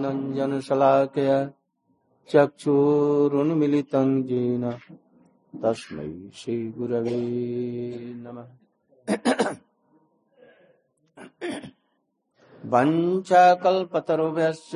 नञ्जनशलाकय 0.00 1.50
चक्षुरुन्मिलितं 2.28 4.24
येन 4.24 4.70
तस्मै 5.62 6.30
श्रीगुरवे 6.34 7.20
नमः। 8.24 8.46
वञ्चाकल्पतरुभ्यश्च 12.72 14.72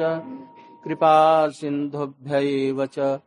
कृपा 0.84 1.14
सिन्धुभ्य 1.48 2.36
एव 2.36 2.86
च 2.86 3.18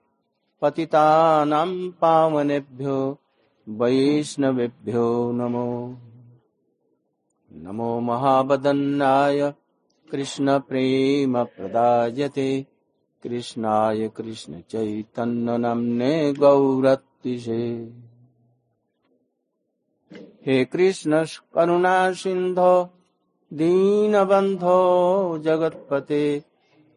पतितानां 0.61 1.89
पावनेभ्यो 2.01 3.17
वैष्णवेभ्यो 3.69 5.31
नमो। 5.31 5.67
नमो 7.53 7.99
महाबदन्नाय 7.99 9.53
कृष्णप्रेमप्रदायते 10.13 12.67
कृष्णाय 13.23 14.07
कृष्णचैतन्यनम्ने 14.07 16.33
गौरत्तिषे। 16.33 17.93
हे 20.45 20.65
कृष्ण 20.65 21.25
करुणा 21.25 22.11
सिन्धो, 22.11 22.89
दीनबन्धो 23.53 25.37
जगत्पते। 25.37 26.43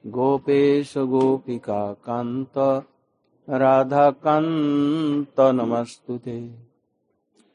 गोपेश 0.06 0.98
गोपिका 0.98 1.92
कान्त, 1.92 2.84
राधाकान्त 3.50 5.40
नमस्तु 5.40 6.18
ते 6.18 6.54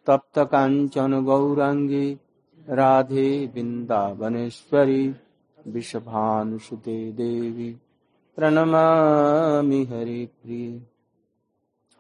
तप्त 0.06 0.40
काञ्चन 0.40 1.26
गौराङ्गी, 1.26 2.18
राधे 2.70 3.52
वृन्दावनेश्वरी 3.56 5.16
विषभानुसुते 5.68 7.12
देवी 7.12 7.78
प्रणमामि 8.36 9.84
हरिप्रिये। 9.84 10.82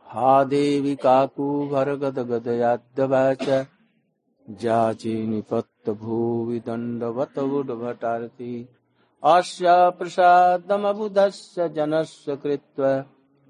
हा 0.06 0.44
देवी 0.44 0.96
काकुभरगदगदयाद्दवाच 0.96 3.68
जाचे 4.50 5.28
निपत्तभुवि 5.28 6.60
दण्डवत 6.60 7.40
उड्भटार्ति। 7.40 8.70
अस्य 9.24 9.66
प्रसादमबुधस्य 9.70 11.70
जनस्य 11.70 12.36
कृत्वा। 12.36 13.06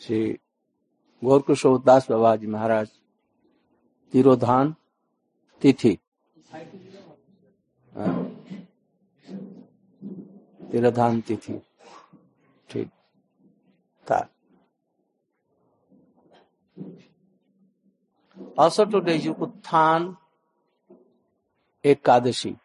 Shri 0.00 0.20
Gaurkishor 1.22 1.78
Das 1.82 2.10
Baba 2.10 2.34
ji 2.36 2.46
Maharaj 2.46 2.88
tirodhan 4.12 4.74
tithi. 5.62 5.96
हाँ। 7.92 8.24
तिरोधान 10.70 11.20
तिथि। 11.20 11.60
ठीक। 12.70 12.88
था 14.06 14.20
Also 18.58 18.84
today 18.84 19.14
is 19.18 19.26
Uttan 19.26 20.16
Ekadashi. 21.84 22.58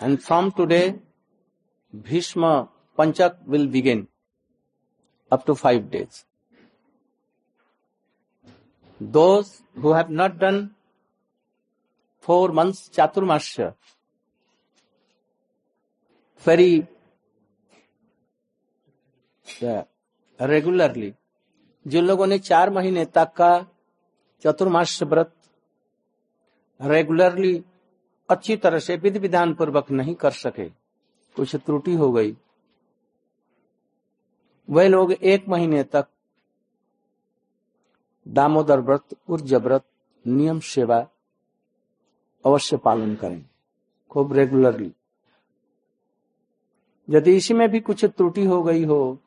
And 0.00 0.22
from 0.22 0.50
today, 0.52 0.94
Bhishma 1.92 2.70
Panchak 2.98 3.36
will 3.44 3.66
begin 3.66 4.08
up 5.30 5.44
to 5.44 5.54
five 5.54 5.90
days. 5.90 6.24
Those 8.98 9.62
who 9.74 9.92
have 9.92 10.08
not 10.08 10.38
done 10.38 10.74
four 12.18 12.48
months 12.48 12.88
Chaturmasya, 12.88 13.74
very 16.38 16.86
uh, 19.62 19.82
regularly, 20.40 21.14
जिन 21.86 22.04
लोगों 22.04 22.26
ने 22.26 22.38
चार 22.38 22.70
महीने 22.70 23.04
तक 23.04 23.32
का 23.36 23.66
चतुर्माश 24.44 25.02
व्रत 25.02 25.32
रेगुलरली 26.80 27.64
अच्छी 28.28 28.56
तरह 28.56 28.78
से 28.78 28.96
विधि 28.96 29.18
विधान 29.18 29.54
पूर्वक 29.54 29.90
नहीं 29.90 30.14
कर 30.14 30.30
सके 30.30 30.68
कुछ 31.36 31.54
त्रुटि 31.56 31.94
हो 31.94 32.10
गई। 32.12 32.36
वे 34.68 34.88
लोग 34.88 35.12
एक 35.12 35.48
महीने 35.48 35.82
तक 35.84 36.06
दामोदर 38.26 38.80
व्रत 38.80 39.14
ऊर्जा 39.28 39.58
व्रत, 39.58 39.84
नियम 40.24 40.60
सेवा 40.60 41.06
अवश्य 42.44 42.76
पालन 42.76 43.14
करें, 43.14 43.44
खूब 44.10 44.32
रेगुलरली 44.32 44.92
यदि 47.08 47.36
इसी 47.36 47.54
में 47.54 47.68
भी 47.68 47.80
कुछ 47.80 48.04
त्रुटि 48.06 48.44
हो 48.44 48.62
गई 48.62 48.84
हो 48.84 49.18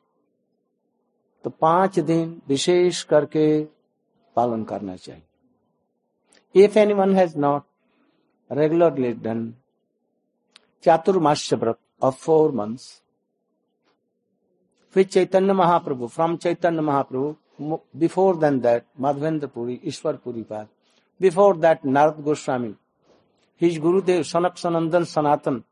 तो 1.46 1.50
पाँच 1.60 1.98
दिन 2.00 2.40
विशेष 2.48 3.02
करके 3.10 3.46
पालन 4.36 4.64
करना 4.64 4.96
चाहिए 4.96 6.64
if 6.64 6.78
any 6.78 6.94
one 6.94 7.14
has 7.16 7.36
not 7.38 7.62
regularly 8.50 9.12
done 9.26 9.42
Chaturmasya 10.84 11.56
vrat 11.56 11.78
of 12.02 12.16
four 12.24 12.50
months 12.52 12.88
फिर 14.94 15.04
Chaitanya 15.04 15.52
Mahaprabhu 15.52 16.06
from 16.06 16.36
Chaitanya 16.36 16.80
Mahaprabhu 16.80 17.78
before 17.98 18.36
then 18.36 18.60
that 18.60 18.84
Madhavendra 19.00 19.46
Puri 19.46 19.80
Ishvara 19.84 20.16
Puri 20.24 20.44
before 21.20 21.56
that 21.56 21.84
Narada 21.86 22.20
Goswami 22.24 22.74
his 23.60 23.78
Gurudev, 23.80 24.22
Sanaka 24.22 24.56
Sanandana 24.56 25.04
Sanatan, 25.04 25.62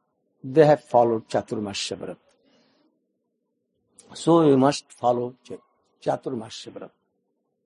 they 0.44 0.67
have 0.67 0.85
followed 0.85 1.29
Chaturmasya 1.29 1.97
Vrat. 1.97 2.17
So 4.15 4.47
we 4.47 4.56
must 4.56 4.93
follow 4.93 5.35
Chaturmasya 6.05 6.71
Vrat. 6.75 6.93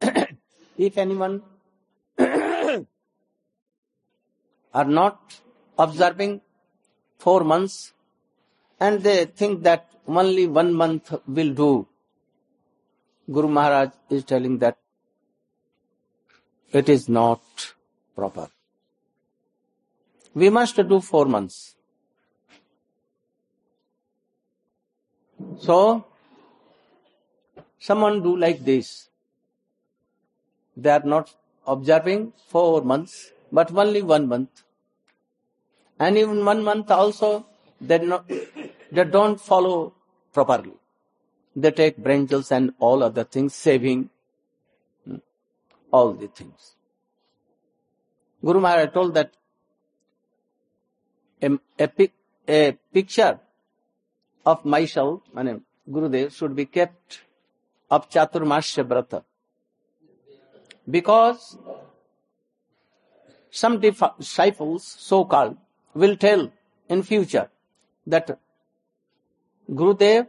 if 0.77 0.97
anyone 0.99 1.43
are 4.75 4.91
not 5.01 5.41
observing 5.79 6.41
four 7.19 7.43
months 7.45 7.93
and 8.81 9.03
they 9.03 9.25
think 9.25 9.63
that 9.63 9.89
only 10.07 10.47
one 10.47 10.73
month 10.73 11.13
will 11.27 11.53
do. 11.53 11.87
Guru 13.31 13.49
Maharaj 13.49 13.91
is 14.11 14.25
telling 14.25 14.59
that 14.59 14.79
it 16.73 16.89
is 16.89 17.09
not 17.09 17.41
proper. 18.15 18.49
We 20.35 20.51
must 20.51 20.77
do 20.77 21.01
four 21.01 21.27
months. 21.27 21.75
So, 25.59 26.05
someone 27.79 28.23
do 28.23 28.37
like 28.37 28.65
this. 28.65 29.09
They 30.77 30.91
are 30.91 31.03
not 31.05 31.35
observing 31.67 32.33
four 32.49 32.83
months, 32.83 33.33
but 33.53 33.71
only 33.77 34.03
one 34.03 34.29
month. 34.29 34.63
And 35.99 36.17
even 36.17 36.45
one 36.45 36.63
month 36.63 36.91
also, 36.91 37.47
they, 37.81 37.99
not, 37.99 38.29
they 38.29 39.05
don't 39.05 39.41
follow 39.41 39.95
properly. 40.33 40.73
They 41.57 41.73
take 41.73 41.99
brinjals 41.99 42.53
and 42.53 42.73
all 42.79 43.03
other 43.03 43.25
things, 43.25 43.55
saving 43.55 44.11
hmm, 45.05 45.17
all 45.91 46.13
the 46.13 46.29
things. 46.29 46.77
Guru 48.45 48.61
Maharaj 48.61 48.93
told 48.93 49.15
that 49.15 49.33
a, 51.43 51.59
a, 51.79 52.11
a 52.49 52.73
picture 52.93 53.41
of 54.47 54.65
myself, 54.65 55.23
my 55.33 55.43
name, 55.43 55.65
Gurudev, 55.91 56.33
should 56.33 56.55
be 56.55 56.67
kept 56.67 57.21
of 57.91 58.09
Chaturmasya 58.11 58.85
Brata. 58.87 59.25
Because 60.89 61.59
some 63.51 63.81
disciples, 63.81 64.85
so-called, 64.85 65.57
will 65.95 66.17
tell 66.17 66.51
in 66.89 67.03
future 67.03 67.49
that 68.07 68.39
Gurudev, 69.71 70.27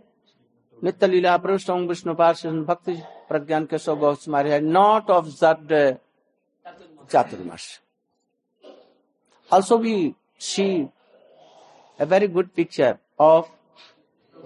Nitya 0.81 1.09
Lila 1.09 1.39
Prastham 1.39 1.87
Vishnu 1.87 2.15
Parshas 2.15 2.65
Bhakti 2.65 3.03
Pragyan 3.29 3.67
Keshav 3.67 3.99
Goswami 3.99 4.49
had 4.49 4.63
not 4.63 5.09
observed 5.09 5.69
Chaturmasya. 7.07 7.79
Also 9.51 9.77
we 9.77 10.15
see 10.37 10.89
a 11.97 12.05
very 12.05 12.27
good 12.27 12.53
picture 12.55 12.99
of 13.17 13.49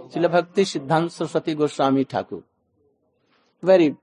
Srila 0.10 0.32
Bhakti 0.32 0.64
Siddhanta 0.64 1.12
Saraswati 1.12 1.54
Goswami 1.54 2.04
Thakur. 2.06 2.44
Very 3.64 3.96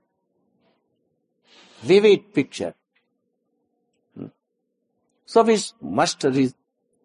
vivid 1.83 2.33
picture. 2.33 2.73
So 5.25 5.43
we 5.43 5.57
must 5.81 6.25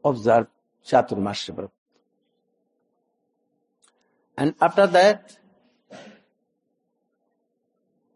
observe 0.05 0.47
Chaturmasya 0.85 1.55
Vrat. 1.55 1.71
And 4.39 4.55
after 4.61 4.87
that, 4.87 5.39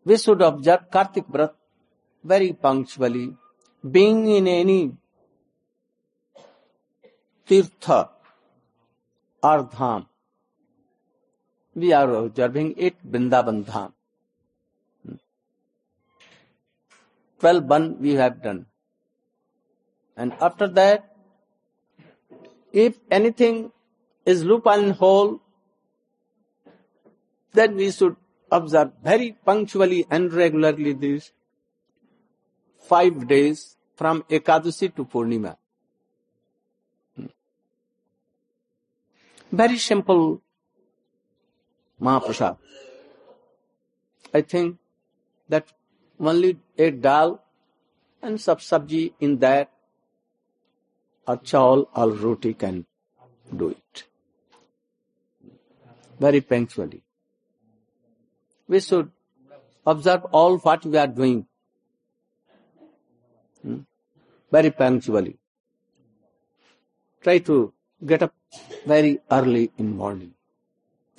we 0.04 0.16
should 0.16 0.42
observe 0.42 0.90
Kartik 0.90 1.26
Vrat 1.28 1.52
very 2.24 2.52
punctually, 2.52 3.36
being 3.88 4.28
in 4.30 4.46
any 4.48 4.92
tirtha 7.46 8.08
or 9.42 9.64
dham. 9.64 10.06
We 11.74 11.92
are 11.92 12.10
observing 12.14 12.74
it 12.76 12.96
Vrindavan 13.10 13.64
Dham. 13.64 13.92
Twelve 17.40 17.64
one 17.64 17.98
we 18.00 18.14
have 18.14 18.42
done. 18.42 18.66
And 20.16 20.34
after 20.40 20.68
that, 20.68 21.16
if 22.72 22.98
anything 23.10 23.72
is 24.26 24.44
lupine 24.44 24.90
whole, 24.90 25.40
then 27.52 27.76
we 27.76 27.90
should 27.90 28.16
observe 28.52 28.92
very 29.02 29.32
punctually 29.44 30.06
and 30.10 30.32
regularly 30.32 30.92
these 30.92 31.32
five 32.78 33.26
days 33.26 33.76
from 33.96 34.22
Ekadasi 34.24 34.94
to 34.96 35.04
Purnima. 35.04 35.56
Very 39.50 39.78
simple 39.78 40.42
Mahaprasad. 42.00 42.56
I 44.32 44.42
think 44.42 44.78
that 45.48 45.66
only 46.20 46.58
a 46.78 46.90
dal 46.90 47.42
and 48.22 48.40
sub 48.40 48.60
sabji 48.60 49.12
in 49.20 49.38
that 49.38 49.70
or 51.26 51.36
chawl 51.38 51.88
or 51.94 52.10
roti 52.10 52.54
can 52.54 52.84
do 53.56 53.70
it. 53.70 54.04
Very 56.18 56.40
punctually. 56.40 57.02
We 58.68 58.80
should 58.80 59.10
observe 59.86 60.24
all 60.26 60.58
what 60.58 60.84
we 60.84 60.98
are 60.98 61.06
doing 61.06 61.46
hmm? 63.62 63.78
very 64.52 64.70
punctually. 64.70 65.38
Try 67.22 67.38
to 67.38 67.72
get 68.04 68.22
up 68.22 68.34
very 68.86 69.20
early 69.30 69.70
in 69.78 69.96
morning 69.96 70.34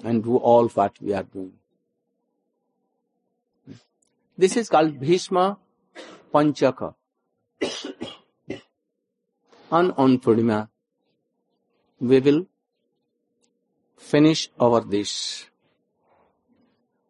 and 0.03 0.23
do 0.23 0.37
all 0.37 0.67
what 0.69 1.01
we 1.01 1.13
are 1.13 1.23
doing. 1.23 1.53
This 4.37 4.57
is 4.57 4.69
called 4.69 4.99
Bhishma 4.99 5.57
Panchaka. 6.33 6.95
and 9.71 9.93
on 9.97 10.19
Purnima, 10.19 10.67
we 11.99 12.19
will 12.19 12.45
finish 13.97 14.49
our 14.59 14.81
this. 14.81 15.45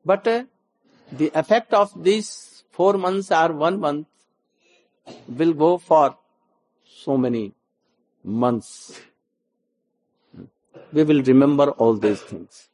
But 0.06 0.28
uh, 0.28 0.44
the 1.12 1.32
effect 1.34 1.74
of 1.74 1.92
these 2.04 2.64
four 2.72 2.94
months 2.94 3.32
or 3.32 3.54
one 3.54 3.80
month 3.80 4.08
will 5.28 5.54
go 5.54 5.78
for 5.78 6.18
so 6.86 7.18
many 7.18 7.54
months 8.24 9.02
we 10.92 11.04
will 11.04 11.22
remember 11.24 11.72
all 11.72 11.96
these 11.96 12.22
things. 12.22 12.68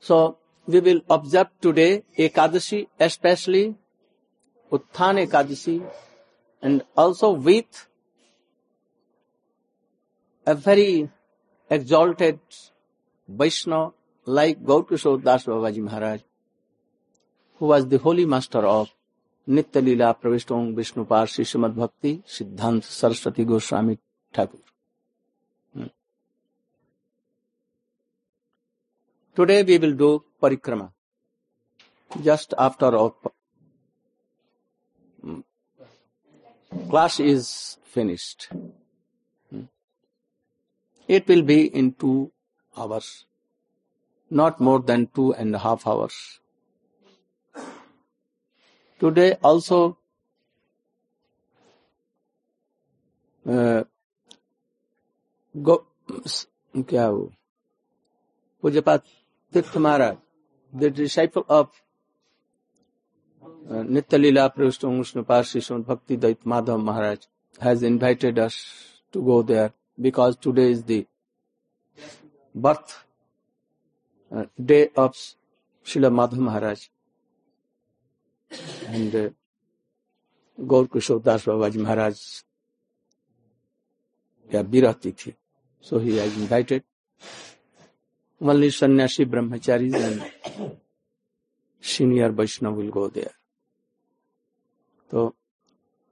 So, 0.00 0.38
we 0.68 0.80
will 0.80 1.00
observe 1.08 1.48
today 1.62 2.04
Ekadashi, 2.18 2.86
especially 3.00 3.74
Utthan 4.70 5.26
Ekadashi, 5.26 5.82
and 6.60 6.82
also 6.94 7.30
with 7.30 7.86
a 10.46 10.54
very 10.54 11.10
exalted 11.70 12.38
Vaishnava 13.26 13.92
like 14.26 14.62
Gaurkishore 14.62 15.22
Das 15.24 15.46
Babaji 15.46 15.78
Maharaj, 15.78 16.20
who 17.56 17.66
was 17.66 17.88
the 17.88 17.96
holy 17.96 18.26
master 18.26 18.66
of 18.66 18.90
Nitya 19.48 19.82
Lila 19.82 20.14
Pravishtom 20.22 20.76
Vishnu 20.76 21.06
Par 21.06 21.24
Srimad 21.24 21.74
Bhakti 21.74 22.22
Siddhant 22.26 22.84
Saraswati 22.84 23.44
Goswami 23.46 23.98
Thakur. 24.34 24.58
Hmm. 25.74 25.86
Today 29.34 29.62
we 29.62 29.78
will 29.78 29.94
do 29.94 30.24
parikrama. 30.41 30.91
Just 32.21 32.53
after 32.57 32.95
our 32.97 33.13
hmm. 35.21 35.39
class 36.89 37.19
is 37.19 37.77
finished. 37.83 38.47
Hmm. 39.49 39.63
It 41.07 41.27
will 41.27 41.41
be 41.41 41.59
in 41.65 41.93
two 41.93 42.31
hours, 42.77 43.25
not 44.29 44.59
more 44.59 44.79
than 44.79 45.07
two 45.07 45.33
and 45.33 45.55
a 45.55 45.59
half 45.59 45.87
hours. 45.87 46.39
Today 48.99 49.33
also 49.43 49.97
uh, 53.45 53.83
गो 55.55 55.75
क्या 56.89 57.07
वो 57.09 57.31
पूज्यपात 58.61 59.03
तीर्थ 59.53 59.77
महाराज 59.77 60.15
disciple 60.72 61.42
of 61.50 61.80
नित्य 63.90 64.18
लीला 64.18 64.46
प्रविष्ट 64.48 64.80
कृष्ण 64.80 65.22
पार्षण 65.22 65.82
भक्ति 65.82 66.16
दैत 66.16 66.46
माधव 66.46 66.78
महाराज 66.78 67.26
has 67.58 67.82
invited 67.82 68.38
us 68.38 68.56
to 69.12 69.20
go 69.22 69.42
there 69.42 69.72
because 70.00 70.36
today 70.36 70.70
is 70.70 70.84
the 70.84 71.06
birth 72.54 73.04
uh, 74.32 74.44
day 74.64 74.90
of 74.96 75.16
Srila 75.86 76.12
Madhav 76.12 76.38
Maharaj 76.38 76.88
and 78.86 79.14
uh, 79.14 79.28
Gaur 80.58 80.86
Kishore 80.86 81.22
Das 81.22 81.44
Babaji 81.44 81.78
Maharaj 81.78 82.44
या 84.54 84.60
विरह 84.60 84.92
थी 85.04 85.34
So 85.80 85.98
he 85.98 86.16
has 86.16 86.36
invited 86.36 86.82
only 88.40 88.70
sannyasi 88.70 89.24
brahmacharis 89.24 89.94
and 89.94 90.76
senior 91.80 92.30
Vaishnava 92.30 92.76
will 92.76 92.90
go 92.90 93.08
there. 93.08 93.32
So 95.10 95.34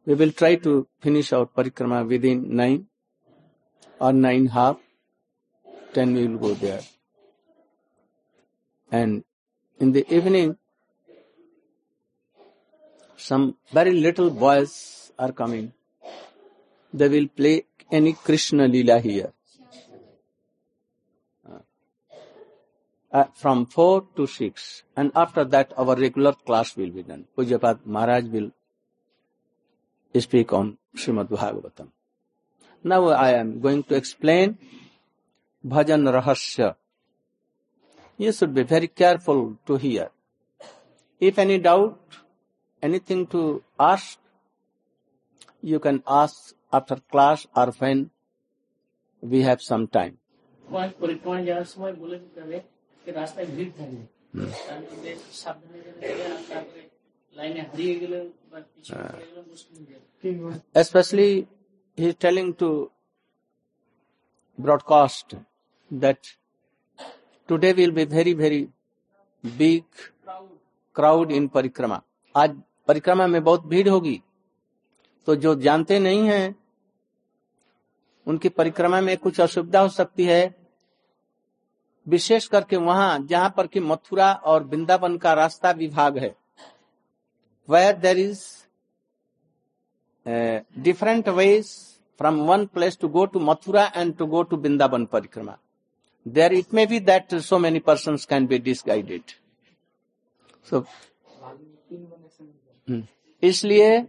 We 0.06 0.14
will 0.14 0.30
try 0.30 0.54
to 0.54 0.86
finish 1.00 1.32
our 1.32 1.46
parikrama 1.46 2.06
within 2.08 2.54
nine 2.54 2.86
or 3.98 4.12
nine 4.12 4.46
half. 4.46 4.76
Ten 5.92 6.14
we 6.14 6.28
will 6.28 6.38
go 6.38 6.54
there. 6.54 6.80
And 8.92 9.24
in 9.80 9.90
the 9.90 10.04
evening, 10.14 10.56
some 13.16 13.56
very 13.72 13.94
little 13.94 14.30
boys 14.30 15.10
are 15.18 15.32
coming. 15.32 15.72
They 16.94 17.08
will 17.08 17.26
play 17.26 17.66
any 17.90 18.12
Krishna 18.12 18.68
Lila 18.68 19.00
here. 19.00 19.32
Uh, 23.16 23.24
from 23.32 23.64
4 23.64 24.04
to 24.14 24.26
6 24.26 24.82
and 24.94 25.10
after 25.16 25.42
that 25.52 25.72
our 25.82 25.94
regular 25.96 26.32
class 26.48 26.76
will 26.76 26.90
be 26.90 27.02
done. 27.02 27.24
Pujapad 27.34 27.78
Maharaj 27.86 28.24
will 28.24 28.50
speak 30.24 30.52
on 30.52 30.76
Srimad 30.94 31.30
Bhagavatam. 31.30 31.88
Now 32.84 33.08
I 33.08 33.30
am 33.30 33.60
going 33.60 33.84
to 33.84 33.94
explain 33.94 34.58
Bhajan 35.64 36.04
Rahasya. 36.16 36.74
You 38.18 38.32
should 38.32 38.52
be 38.52 38.64
very 38.64 38.88
careful 38.88 39.56
to 39.64 39.76
hear. 39.76 40.10
If 41.18 41.38
any 41.38 41.58
doubt, 41.58 41.98
anything 42.82 43.26
to 43.28 43.62
ask, 43.80 44.18
you 45.62 45.80
can 45.80 46.02
ask 46.06 46.54
after 46.70 46.96
class 46.96 47.46
or 47.56 47.68
when 47.78 48.10
we 49.22 49.40
have 49.40 49.62
some 49.62 49.86
time. 49.88 50.18
রাস্তায় 53.19 53.47
ভিড় 53.55 53.71
থাকে 53.77 53.99
তার 54.65 54.79
মধ্যে 54.87 55.11
সাবধানে 55.41 55.79
তারপরে 56.49 56.83
লাইনে 57.33 57.61
হারিয়ে 57.69 57.95
গেলে 58.01 58.19
বা 58.51 58.57
পিছনে 58.73 59.03
পড়ে 59.05 59.25
গেলে 59.27 59.41
মুশকিল 59.51 59.79
Especially 60.75 61.31
he 61.97 62.05
is 62.09 62.15
telling 62.15 62.49
to 62.61 62.69
broadcast 64.57 65.27
that 65.91 66.19
today 67.49 67.73
will 67.73 67.93
be 67.99 68.05
very 68.07 68.33
very 68.33 68.61
big 69.43 69.83
crowd 70.95 71.27
in 71.31 71.43
परिक्रमा 71.49 71.97
आज 72.35 72.51
परिक्रमा 72.87 73.25
में 73.27 73.43
बहुत 73.43 73.65
भीड़ 73.65 73.89
होगी 73.89 74.17
तो 75.27 75.35
जो 75.35 75.51
जानते 75.65 75.99
नहीं 75.99 76.23
हैं 76.27 76.45
उनकी 78.27 78.49
परिक्रमा 78.51 79.01
में 79.01 79.15
कुछ 79.17 79.39
असुविधा 79.41 79.79
हो 79.79 79.89
सकती 79.91 80.23
है 80.25 80.41
विशेष 82.06 82.46
करके 82.48 82.76
वहाँ 82.76 83.18
जहाँ 83.26 83.52
पर 83.56 83.66
कि 83.66 83.80
मथुरा 83.80 84.32
और 84.32 84.64
वृंदावन 84.64 85.16
का 85.18 85.32
रास्ता 85.34 85.70
विभाग 85.78 86.18
है। 86.18 86.34
Where 87.68 87.96
there 87.96 88.18
is 88.18 88.44
different 90.82 91.28
ways 91.28 91.70
from 92.20 92.40
one 92.46 92.66
place 92.74 92.98
to 93.00 93.08
go 93.08 93.24
to 93.26 93.40
Mathura 93.40 93.84
and 93.96 94.16
to 94.16 94.26
go 94.26 94.42
to 94.42 94.56
Vrindavan 94.56 95.04
parikrama 95.06 95.56
there 96.26 96.52
it 96.52 96.74
may 96.74 96.86
be 96.86 97.00
that 97.00 97.34
so 97.40 97.58
many 97.58 97.78
person 97.86 98.16
can 98.28 98.46
be 98.46 98.58
disguised 98.58 99.32
so 100.66 100.84
इसलिए 103.42 104.06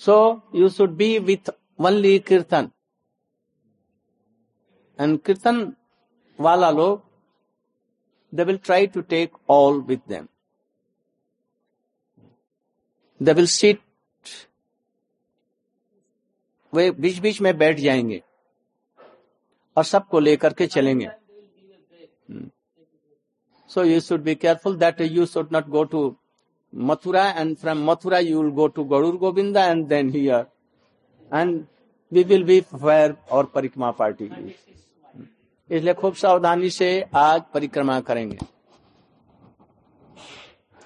so 0.00 0.16
you 0.54 0.68
should 0.68 0.90
be 0.96 1.18
with 1.20 1.50
only 1.80 2.18
kirtan 2.28 2.70
and 4.98 5.18
kirtan 5.26 5.64
wala 6.38 6.70
log, 6.70 7.02
they 8.32 8.44
will 8.44 8.58
try 8.58 8.86
to 8.86 9.02
take 9.02 9.32
all 9.46 9.80
with 9.80 10.04
them. 10.06 10.28
They 13.20 13.32
will 13.32 13.46
sit, 13.46 13.78
वे 16.72 16.90
बीच 16.90 17.18
बीच 17.20 17.40
में 17.40 17.56
बैठ 17.58 17.78
जाएँगे 17.80 18.22
और 19.76 19.84
सबको 19.84 20.20
लेकर 20.20 20.52
के 20.52 20.66
चलेंगे। 20.66 21.08
So 23.70 23.84
you 23.84 24.00
should 24.00 24.22
be 24.22 24.34
careful 24.34 24.76
that 24.76 25.00
you 25.00 25.26
should 25.26 25.52
not 25.52 25.68
go 25.68 25.84
to 25.92 26.02
Mathura 26.72 27.28
and 27.30 27.56
from 27.56 27.84
Mathura 27.90 28.18
you 28.18 28.42
will 28.42 28.50
go 28.54 28.66
to 28.76 28.84
Garud 28.84 29.16
Govinda 29.16 29.64
and 29.66 29.86
then 29.88 30.10
here 30.10 30.46
and 31.32 31.64
we 32.12 32.24
will 32.24 32.44
be 32.44 32.60
fair 32.60 33.16
और 33.32 33.46
परिक्रमा 33.54 33.90
पार्टी 34.00 34.28
इसलिए 35.74 35.94
खूब 35.94 36.14
सावधानी 36.14 36.70
से 36.70 36.88
आज 37.14 37.42
परिक्रमा 37.54 38.00
करेंगे। 38.00 38.38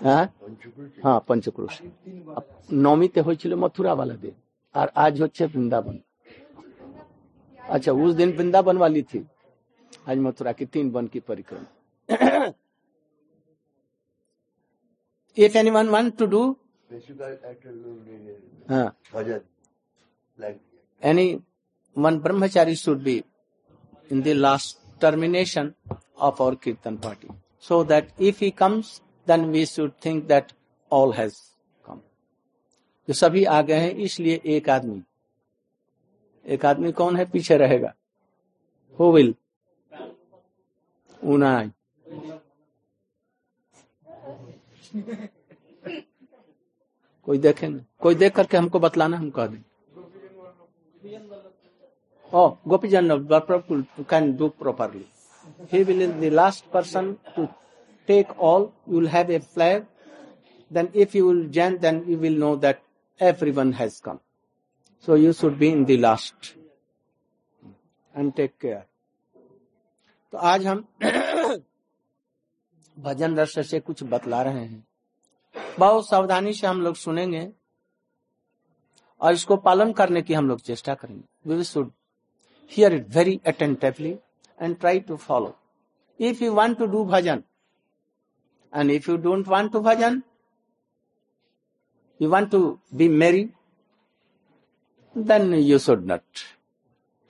हाँ? 0.01 1.25
पंचक्रोश। 1.29 1.81
नौमी 2.73 3.09
हो 3.21 3.35
मथुरा 3.57 3.93
वाला 3.93 4.15
दिन 4.15 4.35
और 4.75 4.93
आज 4.97 5.21
हो 5.23 5.47
वृंदावन। 5.47 6.01
अच्छा 7.59 7.93
उस 7.93 8.15
दिन 8.15 8.33
वृंदावन 8.33 8.77
वाली 8.79 9.03
थी। 9.03 9.27
आज 10.09 10.19
मथुरा 10.19 10.53
की 10.53 10.67
तीन 10.67 10.91
वन 10.91 11.07
की 11.07 11.21
परिक्रमा। 11.21 11.67
If 15.37 15.57
anyone 15.71 15.89
one 15.89 16.11
to 16.11 16.27
do 16.27 16.57
anyone 21.97 22.19
brahmachari 22.21 22.75
should 22.77 23.03
be 23.03 23.23
in 24.11 24.23
the 24.23 24.35
last 24.35 24.79
termination 25.01 25.75
of 26.17 26.41
our 26.41 26.57
kirtan 26.57 26.99
party. 26.99 27.29
So 27.59 27.83
that 27.85 28.09
if 28.19 28.39
he 28.39 28.51
comes, 28.53 29.01
then 29.27 29.51
we 29.51 29.67
should 29.67 29.97
think 29.99 30.29
that 30.29 30.53
all 30.93 31.13
has 31.13 31.35
come. 31.85 32.01
जो 33.09 33.15
सभी 33.15 33.45
आ 33.45 33.61
गए 33.63 33.81
हैं 33.81 33.91
इसलिए 34.07 34.41
एक 34.57 34.69
आदमी 34.71 35.03
एक 36.47 36.65
आदमी 36.67 36.93
कौन 36.93 37.17
है 37.17 37.25
पीछे 37.31 37.57
रहेगा 37.57 37.93
हु 38.99 39.11
विल 39.13 39.35
उनाई 41.23 41.71
कोई 47.27 47.39
देखे 47.39 47.69
ना 47.69 47.85
कोई 48.01 48.15
देख 48.15 48.35
करके 48.37 48.57
हमको 48.57 48.79
बतलाना 48.81 49.17
हम 49.17 49.31
कह 49.31 49.47
दें 49.47 49.63
Oh, 52.33 52.59
Gopijan 52.67 53.27
Prabhu 53.27 53.87
can 54.07 54.37
do 54.37 54.51
properly. 54.51 55.07
He 55.69 55.83
will 55.83 55.99
be 55.99 56.07
the 56.07 56.31
last 56.31 56.71
person 56.71 57.19
to 57.35 57.49
take 58.09 58.39
all. 58.39 58.73
You 58.87 58.99
will 58.99 59.09
have 59.09 59.31
a 59.31 59.41
flag. 59.41 59.87
Then 60.71 60.91
if 60.93 61.15
you 61.15 61.27
will 61.27 61.49
chant, 61.49 61.81
then 61.81 62.05
you 62.07 62.19
will 62.19 62.35
know 62.35 62.57
that 62.57 62.83
everyone 63.21 63.73
has 63.73 64.01
come. 64.01 64.21
So 64.99 65.15
you 65.15 65.33
should 65.33 65.59
be 65.59 65.71
in 65.71 65.87
the 65.87 65.97
last. 65.97 66.55
And 68.15 68.37
take 68.37 68.59
care. 68.59 68.85
तो 70.33 70.39
आज 70.39 70.67
हम 70.67 70.85
भजन 72.97 73.37
रस 73.39 73.55
से 73.69 73.79
कुछ 73.81 74.03
बतला 74.05 74.43
रहे 74.43 74.65
हैं 74.65 74.87
बहुत 75.79 76.09
सावधानी 76.09 76.53
से 76.53 76.67
हम 76.67 76.81
लोग 76.83 76.97
सुनेंगे 76.97 77.49
और 79.21 79.33
इसको 79.33 79.57
पालन 79.57 79.93
करने 79.93 80.23
की 80.23 80.35
हम 80.35 80.49
लोग 80.49 80.61
चेष्टा 80.61 80.95
करेंगे 80.95 81.55
we 81.55 81.65
should 81.65 81.91
hear 82.69 82.91
it 82.93 83.07
very 83.09 83.41
attentively 83.45 84.19
and 84.61 84.79
try 84.79 84.99
to 84.99 85.17
follow. 85.17 85.57
If 86.19 86.41
you 86.41 86.55
want 86.55 86.79
to 86.79 86.87
do 86.87 87.05
bhajan, 87.13 87.45
and 88.73 88.91
if 88.91 89.09
you 89.09 89.17
don't 89.17 89.47
want 89.47 89.73
to 89.73 89.81
bhajan, 89.81 90.23
you 92.19 92.29
want 92.29 92.51
to 92.51 92.79
be 92.95 93.09
merry, 93.09 93.53
then 95.15 95.53
you 95.53 95.79
should 95.79 96.05
not 96.05 96.23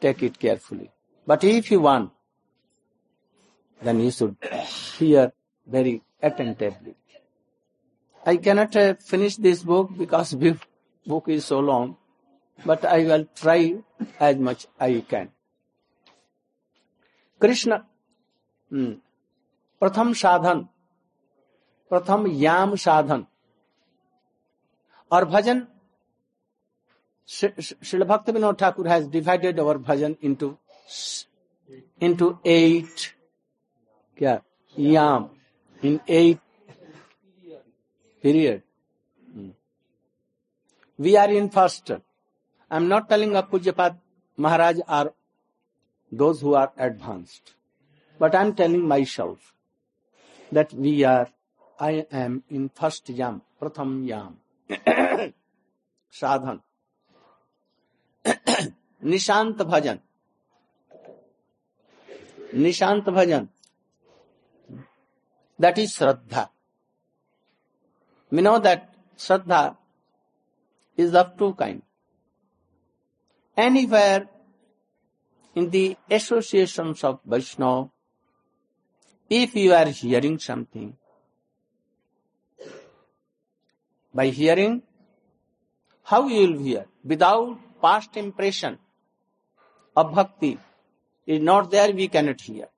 take 0.00 0.22
it 0.22 0.38
carefully. 0.38 0.90
But 1.26 1.44
if 1.44 1.70
you 1.70 1.80
want, 1.80 2.10
then 3.82 4.00
you 4.00 4.10
should 4.10 4.36
hear 4.98 5.32
very 5.66 6.02
attentively. 6.20 6.96
I 8.26 8.36
cannot 8.38 8.74
uh, 8.74 8.94
finish 8.94 9.36
this 9.36 9.62
book 9.62 9.90
because 9.96 10.34
book 11.06 11.28
is 11.28 11.44
so 11.44 11.60
long 11.60 11.96
but 12.64 12.84
I 12.84 13.04
will 13.04 13.26
try 13.34 13.76
as 14.20 14.36
much 14.36 14.66
I 14.80 15.04
can. 15.08 15.28
Krishna 17.40 17.76
प्रथम 19.80 20.12
साधन 20.20 20.66
प्रथम 21.90 22.26
याम 22.26 22.74
साधन 22.84 23.24
और 25.12 25.24
भजन 25.24 25.66
Srila 27.28 28.06
Bhakti 28.06 28.32
Vinod 28.32 28.56
Thakur 28.56 28.88
has 28.88 29.06
divided 29.06 29.58
our 29.60 29.78
bhajan 29.78 30.16
into 30.22 30.58
into 32.00 32.38
eight 32.42 33.12
क्या 34.18 34.40
yam 34.76 35.28
in 35.82 36.00
eight 36.08 36.38
period. 38.24 38.62
We 40.98 41.16
are 41.16 41.30
in 41.30 41.50
first 41.50 41.92
I'm 42.70 42.88
not 42.88 43.08
telling 43.08 43.34
of 43.34 43.50
Maharaj 44.36 44.76
are 44.86 45.12
those 46.12 46.40
who 46.40 46.54
are 46.54 46.72
advanced, 46.76 47.54
but 48.18 48.34
I'm 48.34 48.54
telling 48.54 48.86
myself 48.86 49.54
that 50.52 50.72
we 50.72 51.04
are, 51.04 51.28
I 51.80 52.06
am 52.12 52.44
in 52.50 52.68
first 52.68 53.08
yam, 53.08 53.42
pratham 53.60 54.06
yam, 54.06 54.36
sadhan, 56.12 56.60
nishant 59.04 59.56
bhajan, 59.56 60.00
nishant 62.54 63.04
bhajan, 63.04 63.48
that 65.58 65.78
is 65.78 65.96
Shraddha. 65.96 66.50
We 68.30 68.42
know 68.42 68.58
that 68.60 68.94
Shraddha 69.16 69.76
is 70.96 71.14
of 71.14 71.36
two 71.36 71.54
kinds 71.54 71.82
anywhere 73.66 74.28
in 75.54 75.70
the 75.70 75.96
associations 76.08 77.02
of 77.02 77.20
Vaishnava, 77.24 77.90
if 79.28 79.54
you 79.56 79.72
are 79.74 79.88
hearing 79.88 80.38
something, 80.38 80.96
by 84.14 84.28
hearing, 84.28 84.82
how 86.04 86.26
you 86.28 86.40
will 86.48 86.58
hear? 86.58 86.86
Without 87.04 87.58
past 87.82 88.16
impression 88.16 88.78
of 89.96 90.14
bhakti 90.14 90.58
is 91.26 91.42
not 91.42 91.70
there, 91.70 91.92
we 91.92 92.08
cannot 92.08 92.40
hear. 92.40 92.68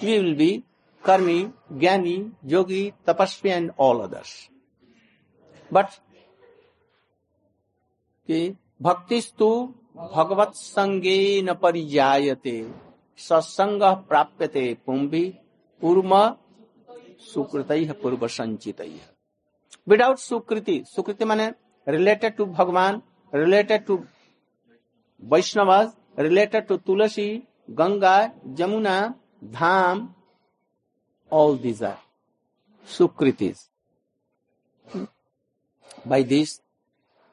We 0.00 0.18
will 0.20 0.34
be 0.34 0.64
karmi, 1.04 1.52
jnani, 1.72 2.32
yogi, 2.44 2.94
tapasvi 3.06 3.50
and 3.50 3.70
all 3.76 4.00
others. 4.02 4.48
But 5.70 5.98
okay, 8.24 8.56
भक्तिस्तु 8.80 9.48
भगवत 10.14 10.52
संगे 10.54 11.20
न 11.42 11.54
परिजायते 11.62 12.56
सत्संग 13.18 13.82
प्राप्यते 14.08 14.64
पुंभी 14.86 15.24
पूर्व 15.82 16.14
सुकृत 17.24 17.72
पूर्व 18.02 18.26
संचित 18.28 18.80
without 19.88 20.18
सुकृति 20.18 20.82
सुकृति 20.86 21.24
माने 21.24 21.50
related 21.86 22.36
to 22.36 22.46
Bhagavan 22.54 23.02
related 23.32 23.86
to 23.86 23.98
Vaishnav 25.22 25.72
related 26.18 26.66
to 26.66 26.76
Tulsi 26.86 27.28
Ganga 27.78 28.16
Jamuna 28.58 28.98
dham 29.52 30.08
all 31.32 31.56
these 31.58 31.82
are 31.84 31.96
Sukritis. 32.86 33.68
By 36.04 36.22
this, 36.22 36.60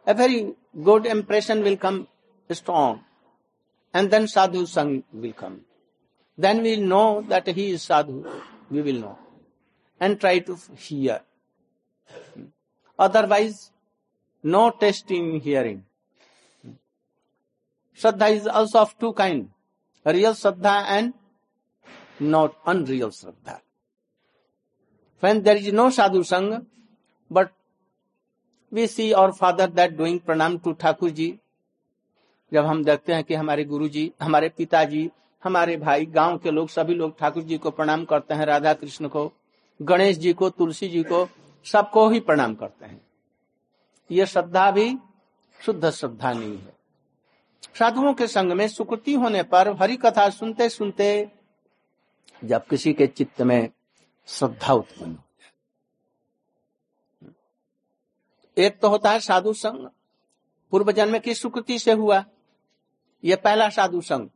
a 0.08 0.14
very 0.14 0.56
good 0.82 1.06
impression 1.06 1.64
will 1.64 1.78
come 1.78 2.08
strong. 2.52 3.04
And 3.94 4.10
then 4.10 4.28
sadhu 4.28 4.66
sang 4.66 5.04
will 5.12 5.34
come. 5.34 5.62
Then 6.38 6.64
we'll 6.64 6.82
know 6.82 7.22
that 7.28 7.48
he 7.48 7.72
is 7.72 7.84
sadhu. 7.84 8.26
We 8.70 8.82
will 8.82 9.00
know. 9.00 9.20
And 10.00 10.20
try 10.20 10.40
to 10.40 10.58
hear. 10.76 11.22
Otherwise, 12.98 13.72
no 14.42 14.72
taste 14.72 15.10
in 15.12 15.40
hearing. 15.40 15.86
Shraddha 17.96 18.32
is 18.32 18.48
also 18.48 18.80
of 18.80 18.98
two 18.98 19.14
kinds. 19.14 19.50
Real 20.06 20.34
Shraddha 20.34 20.86
and 20.88 21.14
not 22.20 22.56
unreal 22.66 23.10
Shraddha. 23.10 23.62
When 25.20 25.44
there 25.44 25.56
is 25.56 25.72
no 25.72 25.90
sadhu 25.90 26.20
sangha, 26.20 26.66
but 27.30 27.54
we 28.74 28.88
see 28.88 29.14
our 29.14 29.32
father 29.32 29.68
that 29.68 29.98
doing 29.98 30.20
pranam 30.20 30.64
to 30.64 30.80
Thakur 30.80 31.10
ji 31.10 31.40
जब 32.54 32.66
हम 32.66 32.84
देखते 32.84 33.14
हैं 33.14 33.24
कि 33.24 33.34
हमारे 33.34 33.64
गुरु 33.64 33.88
जी 33.88 34.14
हमारे 34.22 34.50
पिताजी, 34.50 35.12
हमारे 35.44 35.78
भाई, 35.78 36.06
गाँव 36.06 36.38
के 36.38 36.52
लोग, 36.52 36.70
सभी 36.70 36.94
लोग 36.94 37.20
ठाकुर 37.20 37.44
जी 37.44 37.58
को 37.58 37.72
प्रणाम 37.72 38.06
करते 38.06 38.34
हैं, 38.34 38.46
राधा 38.46 38.74
कृष्ण 38.74 39.08
को, 39.08 39.32
गणेश 39.82 40.18
जी 40.18 40.34
को, 40.34 40.50
तुलसी 40.50 40.88
जी 40.88 41.04
को, 41.04 41.30
सबको 41.66 42.10
ही 42.10 42.20
प्रणाम 42.20 42.56
करते 42.56 42.86
हैं। 42.86 43.02
ये 44.12 44.26
श्रद्धा 44.26 44.72
भी 44.72 44.98
शुद्ध 45.66 45.90
श्रद्धा 45.90 46.34
नहीं 46.34 46.58
है। 46.58 46.74
साधुओं 47.80 48.14
के 48.14 48.28
संग 48.28 48.52
में 48.52 48.68
सुकृति 48.68 49.14
होने 49.14 49.44
पर 49.44 49.68
हरि 49.68 49.98
कथा 49.98 50.30
सुनते 50.30 50.70
सुनते 50.70 51.32
जब 52.44 52.68
किसी 52.68 52.94
के 52.94 53.08
चित्त 53.08 53.42
में 53.42 53.70
श्रद्धा 54.28 54.74
उत्पन्न 54.74 55.12
हो 55.12 55.18
जाए 55.18 55.44
एक 58.58 58.80
तो 58.80 58.90
होता 58.90 59.12
है 59.12 59.20
साधु 59.20 59.54
संग 59.54 59.90
पूर्व 60.72 60.92
जन्म 60.92 61.20
की 61.20 61.34
सुकृति 61.34 61.80
से 61.80 61.92
हुआ? 61.92 62.24
यह 63.24 63.36
पहला 63.36 63.70
साधु 63.70 64.02
संग। 64.02 64.30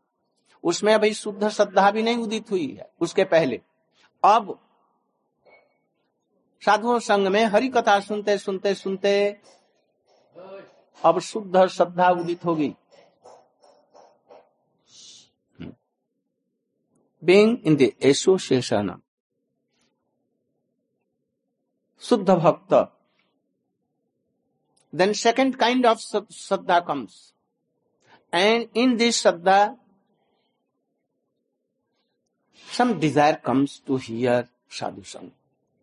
उसमें 0.63 0.93
अभी 0.93 1.13
शुद्ध 1.13 1.49
श्रद्धा 1.49 1.91
भी 1.91 2.01
नहीं 2.03 2.17
उदित 2.17 2.51
हुई 2.51 2.67
है, 2.73 2.89
उसके 3.01 3.23
पहले। 3.23 3.61
अब 4.23 4.59
साधुओं 6.61 6.99
संग 6.99 7.27
में 7.27 7.45
हरि 7.45 7.67
कथा 7.69 7.99
सुनते 7.99 8.37
सुनते 8.37 8.73
सुनते 8.75 9.37
अब 11.05 11.19
शुद्ध 11.19 11.67
श्रद्धा 11.67 12.09
उदित 12.09 12.45
होगी 12.45 12.75
being 17.23 17.59
in 17.63 17.75
the 17.77 17.93
Suddha 22.01 22.41
Bhakta. 22.41 22.96
Then 24.97 25.13
second 25.13 25.59
kind 25.59 25.85
of 25.85 25.99
Saddha 25.99 26.83
comes. 26.85 27.33
And 28.33 28.67
in 28.73 28.97
this 28.97 29.21
Saddha, 29.23 29.77
some 32.67 32.99
desire 32.99 33.35
comes 33.35 33.79
to 33.85 33.97
hear 33.97 34.49
sadhu 34.69 35.03
sang, 35.03 35.31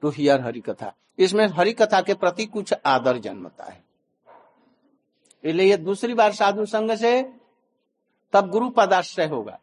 to 0.03 0.11
hear 0.11 0.39
Hari 0.39 0.61
कथा 0.61 0.93
इसमें 1.19 1.47
हरि 1.57 1.73
कथा 1.73 2.01
के 2.03 2.15
प्रति 2.15 2.47
कुछ 2.47 2.73
आदर 2.87 3.19
जन्मता 3.27 3.65
है 3.65 3.83
इसलिए 5.45 5.77
दूसरी 5.77 6.15
बार 6.15 6.33
साधु 6.33 6.67
संग 6.67 6.91
से 6.99 7.15
तब 8.33 8.51
गुरु 8.51 8.71
पदाश्रय 8.77 9.27
होगा 9.29 9.59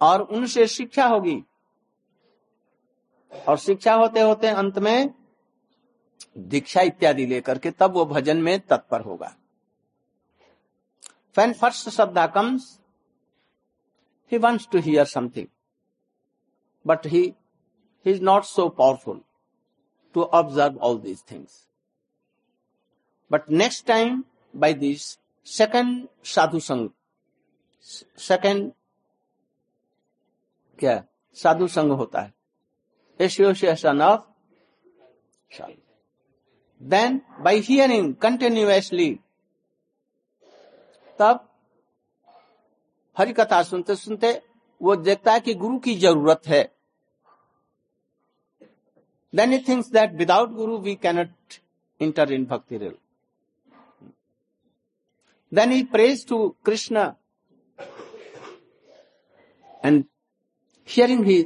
और 0.00 0.22
उनसे 0.22 0.66
शिक्षा 0.66 1.06
होगी 1.06 1.42
और 3.32 3.58
शिक्षा 3.58 3.94
होते 3.94 4.20
होते 4.20 4.48
अंत 4.62 4.78
में 4.78 5.14
दीक्षा 6.38 6.80
इत्यादि 6.80 7.26
लेकर 7.26 7.58
के 7.58 7.70
तब 7.70 7.92
वो 7.92 8.04
भजन 8.06 8.36
में 8.42 8.58
तत्पर 8.60 9.00
होगा। 9.00 9.34
Fan 11.36 11.52
first 11.52 11.88
shraddha 11.88 12.26
comes 12.26 12.78
he 14.32 14.38
wants 14.38 14.68
to 14.72 14.78
hear 14.78 15.04
something 15.04 15.46
but 16.86 17.06
he 17.06 17.22
is 18.06 18.22
not 18.22 18.44
so 18.44 18.68
powerful 18.68 19.20
to 20.14 20.22
observe 20.22 20.78
all 20.78 20.98
these 21.00 21.22
things 21.30 21.66
but 23.30 23.50
next 23.50 23.86
time 23.86 24.24
by 24.54 24.74
this 24.74 25.18
second 25.46 26.08
sadhu 26.24 26.60
sangha 26.60 26.88
second 28.18 28.72
क्या 30.78 31.02
साधु 31.36 31.68
संघ 31.68 31.92
होता 31.92 32.20
है। 32.20 32.36
association 33.20 34.00
of 34.00 34.22
sadhu. 35.50 35.87
Then 36.80 37.22
by 37.44 37.54
hearing 37.58 38.14
continuously, 38.16 39.10
तब 41.18 41.48
हरि 43.16 43.32
कथा 43.32 43.62
सुनते 43.62 43.96
सुनते 43.96 44.32
वो 44.80 44.96
देखता 44.96 45.32
है 45.32 45.40
कि 45.40 45.54
गुरु 45.54 45.78
की 45.78 45.94
ज़रूरत 45.98 46.46
है। 46.46 46.62
Then 49.32 49.52
he 49.52 49.58
thinks 49.68 49.90
that 49.92 50.12
without 50.14 50.50
guru 50.50 50.78
we 50.78 50.94
cannot 50.96 51.60
enter 52.00 52.32
in 52.32 52.44
bhakti 52.46 52.78
rail 52.78 52.96
then 55.52 55.72
he 55.72 55.82
prays 55.92 56.26
to 56.28 56.48
Krishna 56.64 57.10
and 59.84 60.04
hearing 60.88 61.24
he 61.26 61.42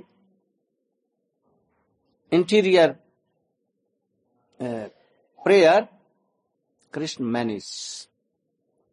interior 2.33 2.97
uh, 4.59 4.89
prayer, 5.45 5.89
Krishna 6.93 7.27
manages. 7.27 8.09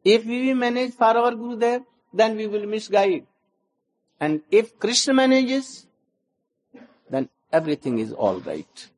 If 0.06 0.26
we 0.26 0.54
manage 0.54 0.94
for 0.94 1.06
our 1.06 1.32
Gurudev, 1.32 1.84
then 2.14 2.38
we 2.38 2.48
will 2.48 2.66
misguide. 2.66 3.26
And 4.22 4.42
if 4.52 4.78
Krishna 4.80 5.14
manages, 5.14 5.88
then 7.10 7.30
everything 7.52 8.00
is 8.00 8.14
all 8.14 8.40
right. 8.42 8.90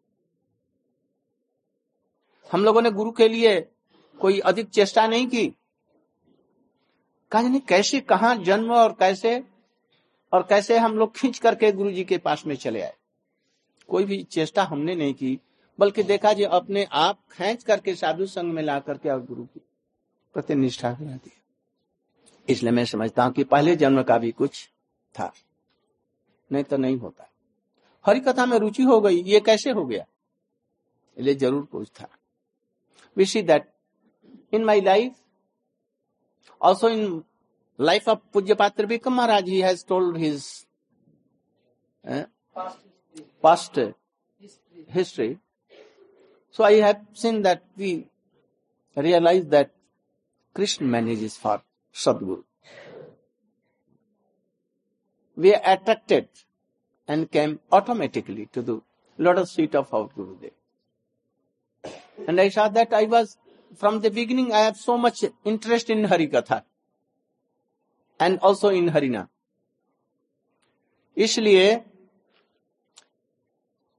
हम 2.51 2.63
लोगों 2.65 2.81
ने 2.81 2.91
गुरु 2.91 3.11
के 3.11 3.27
लिए 3.27 3.59
कोई 4.19 4.39
अधिक 4.39 4.69
चेष्टा 4.69 5.05
नहीं 5.07 5.27
की 5.27 5.45
कहा 7.31 7.41
नहीं 7.41 7.59
कैसे 7.61 7.99
कहा 8.01 8.33
जन्म 8.47 8.71
और 8.71 8.95
कैसे 8.99 9.41
और 10.33 10.41
कैसे 10.49 10.77
हम 10.77 10.97
लोग 10.97 11.15
खींच 11.15 11.39
करके 11.39 11.71
गुरु 11.71 11.91
जी 11.91 12.03
के 12.03 12.17
पास 12.17 12.45
में 12.47 12.55
चले 12.55 12.81
आए 12.81 12.93
कोई 13.89 14.05
भी 14.05 14.21
चेष्टा 14.23 14.63
हमने 14.63 14.95
नहीं 14.95 15.13
की 15.13 15.39
बल्कि 15.81 16.03
देखा 16.03 16.33
जी 16.33 16.43
अपने 16.43 16.87
आप 17.03 17.19
खेच 17.31 17.63
करके 17.63 17.95
साधु 17.95 18.25
संघ 18.27 18.53
में 18.53 18.61
ला 18.63 18.79
करके 18.79 19.09
और 19.09 19.21
गुरु 19.25 19.43
की 19.43 19.61
प्रति 20.35 20.55
निष्ठा 20.55 20.93
करा 20.93 21.15
दी 21.15 21.31
इसलिए 22.47 22.71
मैं 22.71 22.85
समझता 22.85 23.23
हूँ 23.23 23.33
कि 23.33 23.43
पहले 23.43 23.75
जन्म 23.75 24.01
का 24.03 24.17
भी 24.17 24.31
कुछ 24.31 24.67
था 25.15 25.31
नहीं 26.51 26.63
तो 26.63 26.77
नहीं 26.77 26.97
होता। 26.99 27.27
हरि 28.05 28.19
कथा 28.19 28.45
में 28.45 28.57
रुचि 28.59 28.83
हो 28.83 28.99
गई 29.01 29.21
ये 29.23 29.39
कैसे 29.39 29.71
हो 29.71 29.85
गया? 29.85 30.05
इसलिए 31.17 31.35
ज़रूर 31.35 31.65
कुछ 31.71 31.89
था। 31.99 32.07
We 33.17 33.25
see 33.25 33.41
that 33.47 33.67
in 34.51 34.65
my 34.65 34.79
life, 34.79 35.15
also 36.61 36.87
in 36.87 37.23
life 37.79 38.07
of 38.07 38.19
Pujyapatra 38.33 38.87
Vikram 38.87 39.15
Maharaj, 39.15 39.47
he 39.47 39.59
has 39.59 39.83
told 39.83 40.17
his 40.17 40.65
uh, 42.03 42.23
past 43.41 43.79
history. 44.87 45.37
So 46.50 46.64
I 46.64 46.74
have 46.74 47.00
seen 47.12 47.42
that 47.42 47.62
we 47.76 48.08
realize 48.96 49.44
that 49.46 49.70
Krishna 50.54 50.86
manages 50.86 51.36
for 51.36 51.62
Sadguru. 51.94 52.44
We 55.36 55.54
are 55.54 55.60
attracted 55.64 56.28
and 57.06 57.30
came 57.30 57.60
automatically 57.70 58.48
to 58.52 58.62
the 58.62 58.80
lotus 59.18 59.54
feet 59.54 59.74
of 59.74 59.92
our 59.92 60.08
Gurudev. 60.08 60.52
And 62.26 62.40
I 62.40 62.48
saw 62.48 62.68
that 62.68 62.92
I 62.92 63.04
was, 63.04 63.36
from 63.76 64.00
the 64.00 64.10
beginning, 64.10 64.52
I 64.52 64.60
have 64.60 64.76
so 64.76 64.96
much 64.96 65.24
interest 65.44 65.90
in 65.90 66.04
Harikatha 66.04 66.62
and 68.18 68.38
also 68.40 68.70
in 68.70 68.90
Harina. 68.90 69.28
इसलिए 71.16 71.84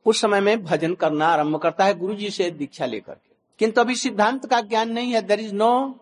उस 0.06 0.20
समय 0.20 0.40
में 0.40 0.64
भजन 0.64 0.94
करना 0.94 1.26
आरंभ 1.26 1.56
करता 1.56 1.84
है 1.84 1.94
गुरु 1.94 2.14
जी 2.14 2.30
से 2.30 2.50
दीक्षा 2.50 2.86
लेकर 2.86 3.14
के। 3.14 3.34
किंतु 3.58 3.80
अभी 3.80 3.94
सिद्धांत 3.94 4.46
का 4.46 4.60
ज्ञान 4.60 4.90
नहीं 4.90 5.12
है। 5.12 5.22
There 5.22 5.40
is 5.40 5.54
no 5.54 6.00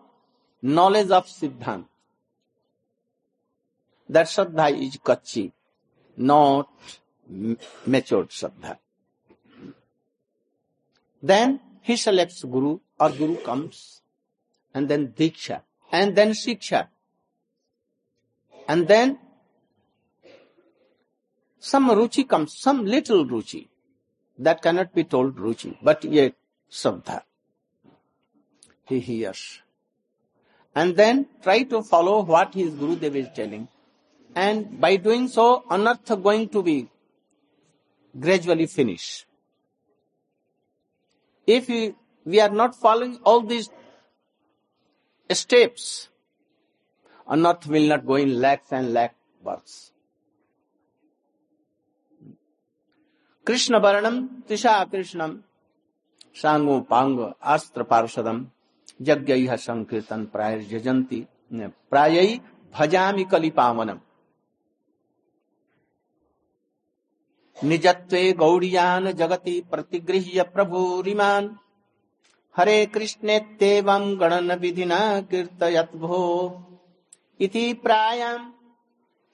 knowledge 0.63 1.11
of 1.11 1.25
siddhanta. 1.25 1.87
That 4.11 4.27
shraddha 4.27 4.67
is 4.67 4.97
kachchi 5.05 5.51
not 6.19 6.67
matured 7.87 8.29
shraddha. 8.29 8.75
Then 11.25 11.59
he 11.87 11.97
selects 11.97 12.45
guru 12.45 12.79
और 13.01 13.17
guru 13.17 13.35
comes 13.35 14.03
and 14.75 14.87
then 14.87 15.05
diksha 15.17 15.61
and 15.93 16.15
then 16.15 16.33
shiksha. 16.33 16.87
And 18.69 18.87
then 18.87 19.17
some 21.63 21.89
ruchi 21.91 22.23
comes, 22.25 22.53
some 22.67 22.79
little 22.85 23.23
ruchi. 23.29 23.70
That 24.41 24.63
cannot 24.63 24.95
be 24.95 25.03
told 25.03 25.35
ruchi, 25.35 25.77
but 25.83 26.03
yet 26.03 26.33
sabdha. 26.69 27.21
He 28.87 28.99
hears. 28.99 29.61
And 30.73 30.95
then 30.95 31.27
try 31.43 31.61
to 31.73 31.83
follow 31.83 32.23
what 32.23 32.55
his 32.55 32.73
Guru 32.73 32.95
Gurudev 32.95 33.15
is 33.15 33.27
telling. 33.35 33.67
And 34.35 34.81
by 34.81 34.95
doing 34.95 35.27
so, 35.27 35.63
anartha 35.69 36.21
going 36.23 36.49
to 36.49 36.63
be 36.63 36.89
gradually 38.19 38.65
finished. 38.65 39.25
If 41.45 41.67
we, 41.67 41.93
we 42.25 42.39
are 42.39 42.49
not 42.49 42.75
following 42.75 43.19
all 43.23 43.41
these 43.41 43.69
steps, 45.29 46.09
anartha 47.29 47.67
will 47.67 47.87
not 47.89 48.07
go 48.07 48.15
in 48.15 48.41
lakhs 48.41 48.71
and 48.71 48.91
lakh 48.91 49.13
births. 49.43 49.90
Krishna 53.51 53.75
वर्णम 53.75 54.25
तिशा 54.49 54.83
कृष्णम 54.83 55.35
सांगो 56.35 56.79
पांग 56.79 57.19
अस्त्र 57.43 57.83
पार्षदम 57.83 58.45
यज्ञ 59.01 59.55
संकीर्तन 59.57 60.25
प्राय 60.25 60.59
जजंती 60.59 61.27
प्राय 61.89 62.39
भजामि 62.75 63.23
कलिपावनम 63.23 63.97
निजत्वे 67.63 68.21
गौड़ियान 68.33 69.11
जगति 69.11 69.61
प्रतिगृह्य 69.71 70.43
प्रभुरिमान। 70.43 71.49
हरे 72.55 72.85
कृष्णेत्येवं 72.85 74.19
गणन 74.19 74.51
विधिना 74.51 74.99
कीर्तयत 75.21 75.95
भो। 75.95 76.21
इति 77.39 77.73
प्रायां 77.73 78.37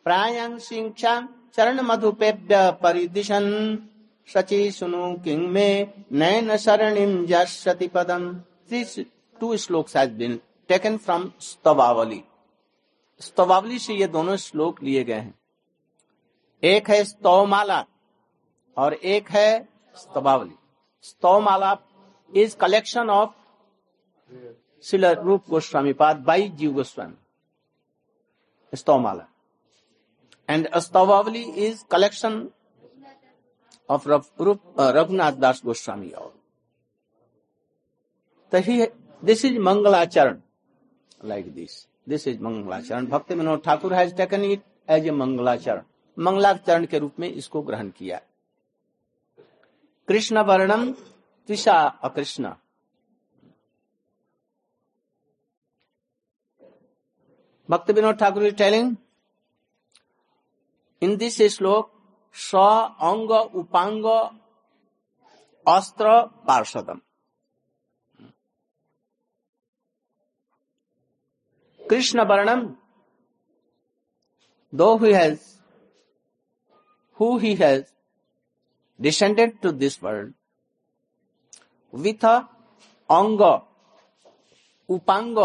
प्रायां 0.05 0.57
शिक्षा 0.59 1.27
चरण 1.53 1.81
मधुपेभ्य 1.81 2.71
परिदिशन। 2.83 3.45
सची 4.27 4.71
सुनु 4.71 5.13
किंग 5.23 5.47
में 5.51 5.93
नयन 6.11 6.55
शरणिम 6.57 7.25
जति 7.25 7.87
पदम 7.87 8.23
this 8.69 8.99
two 9.35 9.55
shloka 9.57 9.89
has 9.95 10.11
been 10.17 10.39
taken 10.69 10.97
from 10.97 11.31
Stavavali 11.41 12.23
Stavavali 13.21 13.79
से 13.79 13.93
ये 13.93 14.07
दोनों 14.07 14.35
श्लोक 14.37 14.81
लिए 14.83 15.03
गए 15.03 15.13
हैं। 15.13 15.33
एक 16.63 16.89
है 16.89 17.03
स्तवमाला 17.03 17.85
और 18.77 18.93
एक 18.93 19.29
है 19.31 19.49
Stavavali 19.95 20.55
Stavamala 21.05 21.77
is 22.31 22.55
collection 22.57 23.09
of 23.09 23.31
Shrila 24.83 25.05
Rupa 25.05 25.49
Goswami 25.49 25.93
Pad 25.93 26.17
by 26.27 26.49
Jiva 26.49 26.73
Goswami 26.73 27.17
Stavamala 28.73 29.27
and 30.49 30.69
Stavavali 30.79 31.43
is 31.67 31.83
collection 31.91 32.47
of 33.89 34.07
Raghunath 34.79 35.31
Das 35.33 35.61
Goswami 35.65 36.09
और। 36.11 36.33
तो 38.51 38.59
this 39.23 39.43
is 39.45 39.59
mangalacharan. 39.59 40.41
Like 41.25 41.53
this 41.53 41.87
this 42.09 42.27
is 42.27 42.41
mangalacharan. 42.41 43.05
Bhakta 43.07 43.31
Vinod 43.31 43.61
Thakur 43.61 43.93
has 43.93 44.15
taken 44.15 44.43
it 44.43 44.63
as 44.89 45.07
a 45.07 45.11
mangalacharan. 45.11 45.83
मंगलाचरण 46.17 46.85
के 46.85 46.99
रूप 46.99 47.19
में 47.19 47.29
इसको 47.29 47.61
ग्रहण 47.61 47.89
किया। 47.89 48.21
कृष्ण 50.07 50.43
वर्णम 50.43 50.91
त्रिषा 50.91 51.73
अकृष्ण। 52.03 52.53
Bhakta 57.69 57.91
Vinod 57.91 58.15
Thakur 58.15 58.43
is 58.43 58.55
telling 58.55 58.95
in 61.01 61.15
this 61.17 61.41
shloka 61.55 61.91
स 62.35 62.55
अंग 63.09 63.31
उपांग 63.55 64.05
अस्त्र 65.65 66.19
पार्षद 66.47 66.89
Krishna 71.81 72.23
वर्णम 72.29 72.65
though 74.73 74.95
he 74.97 75.13
has 75.13 75.39
who 77.19 77.37
he 77.39 77.53
has 77.55 77.83
descended 78.99 79.57
to 79.61 79.71
this 79.83 80.01
world 80.03 80.33
with 81.93 82.25
anga 82.25 83.41
upanga 84.89 85.37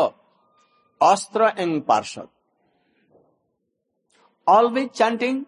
astra 1.01 1.53
and 1.59 1.83
parshad 1.85 2.29
always 4.47 4.88
chanting 4.90 5.45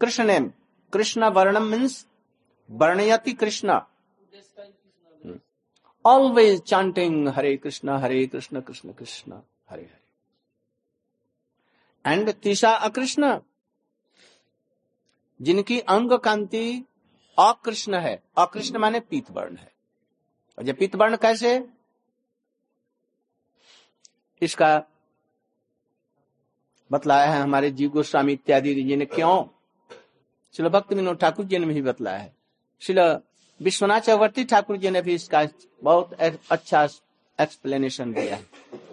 Krishna 0.00 0.24
name. 0.24 0.52
Krishna 0.92 1.24
वर्णम 1.24 1.62
means 1.62 2.06
वर्णयति 2.70 3.32
Krishna. 3.32 3.80
Always 6.04 6.60
chanting 6.60 7.28
Hare 7.28 7.56
Krishna 7.56 7.88
Hare 7.98 8.26
Krishna 8.26 8.60
Krishna 8.60 8.92
Krishna, 8.92 9.32
Hare 9.70 9.82
Hare. 9.82 9.98
And 12.12 12.32
तीसरा 12.32 12.70
अकृष्ण, 12.70 13.40
जिनकी 15.40 15.80
अंग 15.80 16.12
कांति 16.18 16.84
अकृष्ण 17.38 17.94
है। 17.94 18.22
अकृष्ण 18.38 18.78
माने 18.78 19.00
पीत 19.00 19.30
वर्ण 19.30 19.56
है। 19.56 19.72
और 20.58 20.64
जब 20.64 20.76
पीत 20.76 20.96
वर्ण 20.96 21.16
कैसे? 21.16 21.68
इसका 24.42 24.82
बतलाया 26.90 27.30
है 27.32 27.40
हमारे 27.40 27.70
जीव 27.70 27.90
गोस्वामी 27.90 28.32
इत्यादि 28.32 28.74
जी 28.74 28.96
ने, 28.96 29.06
क्यों? 29.06 29.57
शिल 30.58 30.68
भक्त 30.68 30.92
विनोद 30.92 31.18
ठाकुर 31.18 31.44
जी 31.44 31.58
ने 31.58 31.66
भी 31.66 31.82
बतलाया 31.82 32.18
है। 32.18 32.34
शिल 32.80 33.00
विश्वनाथ 33.62 34.00
चक्रवर्ती 34.00 34.44
ठाकुर 34.44 34.76
जी 34.76 34.90
ने 34.90 35.02
भी 35.02 35.14
इसका 35.14 35.46
बहुत 35.82 36.14
अच्छा 36.50 36.88
एक्सप्लेनेशन 37.40 38.12
दिया 38.12 38.36
है। 38.36 38.46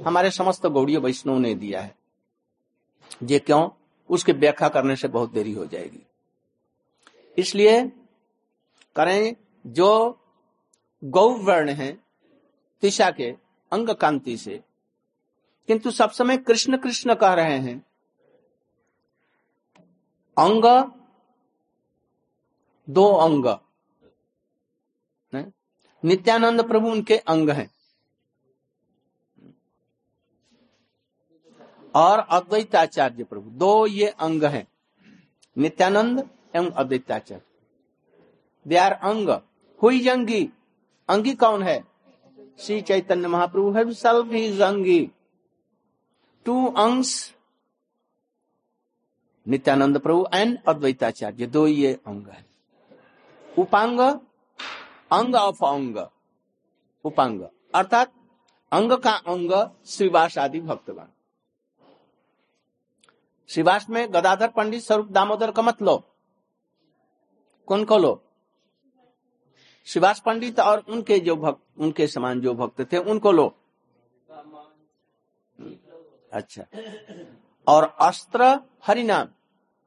हमारे 0.06 0.32
समस्त 0.32 0.66
गौड़ी 0.66 0.98
वैष्णव 0.98 1.38
ने 1.38 1.56
दिया 1.56 1.82
है। 1.82 1.96
ये 3.24 3.40
क्यों? 3.40 3.70
उसके 4.10 4.32
व्याख्या 4.32 4.70
करने 4.70 4.96
से 4.96 5.08
बहुत 5.08 5.32
देरी 5.32 5.52
हो 5.52 5.66
जाएगी। 5.66 6.00
इसलिए 7.38 7.86
करें 8.96 9.36
जो 9.68 10.20
गौ 11.04 11.30
वर्ण 11.30 11.70
है, 11.70 11.98
तिशा 12.82 13.12
के 13.12 13.36
अंग 13.72 13.90
कांति 13.90 14.38
से। 14.38 14.64
किंतु 15.68 15.92
सब 15.92 16.12
समय 16.12 16.38
कृष्ण 16.38 16.78
कृष्ण 16.78 17.16
कह 17.16 17.34
रहे 17.34 17.58
हैं। 17.58 17.86
अंग 20.38 20.92
दो 22.90 23.06
अंग। 23.16 23.46
नित्यानंद 26.04 26.68
प्रभु 26.68 26.90
उनके 26.92 27.18
अंग 27.18 27.50
हैं। 27.50 27.70
और 31.96 32.20
अद्वैताचार्य 32.20 33.24
प्रभु 33.24 33.50
दो 33.50 33.86
ये 33.88 34.08
अंग 34.08 34.44
हैं। 34.44 34.68
नित्यानंद 35.58 36.30
एवं 36.56 36.70
अद्वैताचार्य। 36.70 37.42
दे 38.68 38.76
आर 38.76 38.92
अंग। 38.92 39.30
हुई 39.82 40.08
अंगी 40.08 40.50
अंगी 41.10 41.34
कौन 41.36 41.64
है? 41.64 41.96
Sri 42.58 42.76
Chaitanya 42.84 43.30
Mahaprabhu 43.30 43.72
himself 43.76 44.30
is 44.32 44.60
Angi. 44.60 45.10
Two 46.46 46.74
Angs, 46.74 47.32
Nityananda 49.48 50.00
Prabhu 50.00 50.28
and 50.34 50.58
Advaitacharya 50.68 51.48
दो 51.48 51.68
ये 51.68 51.94
अंग 52.08 52.28
है। 52.28 52.55
उपांग 53.58 54.00
अंग 54.00 55.36
ऑफ़ 55.36 55.64
अंग 55.66 55.98
उपांग 57.06 57.42
अर्थात 57.74 58.12
अंग 58.72 58.92
का 59.04 59.12
अंग 59.28 59.52
श्रीवास 59.88 60.38
आदि 60.38 60.60
भक्तगण 60.62 61.08
श्रीवास 63.50 63.86
में 63.90 64.08
गदाधर 64.14 64.48
पंडित 64.48 64.82
स्वरूप 64.82 65.12
दामोदर 65.12 65.52
का 65.52 65.62
मत 65.62 65.82
लो 65.82 65.98
कौन 67.68 67.84
को 67.86 67.98
लो 67.98 68.14
श्रीवास 69.88 70.22
पंडित 70.26 70.60
और 70.60 70.84
उनके 70.90 71.20
जो 71.20 71.36
भक्त 71.36 71.62
उनके 71.78 72.08
समान 72.08 72.42
जो 72.42 72.54
भक्त 72.54 72.82
थे 72.92 72.98
उनको 73.06 73.32
लो 73.32 73.48
अच्छा 76.34 76.66
और 77.68 77.84
अस्त्र 78.02 78.60
हरिनाम 78.88 79.28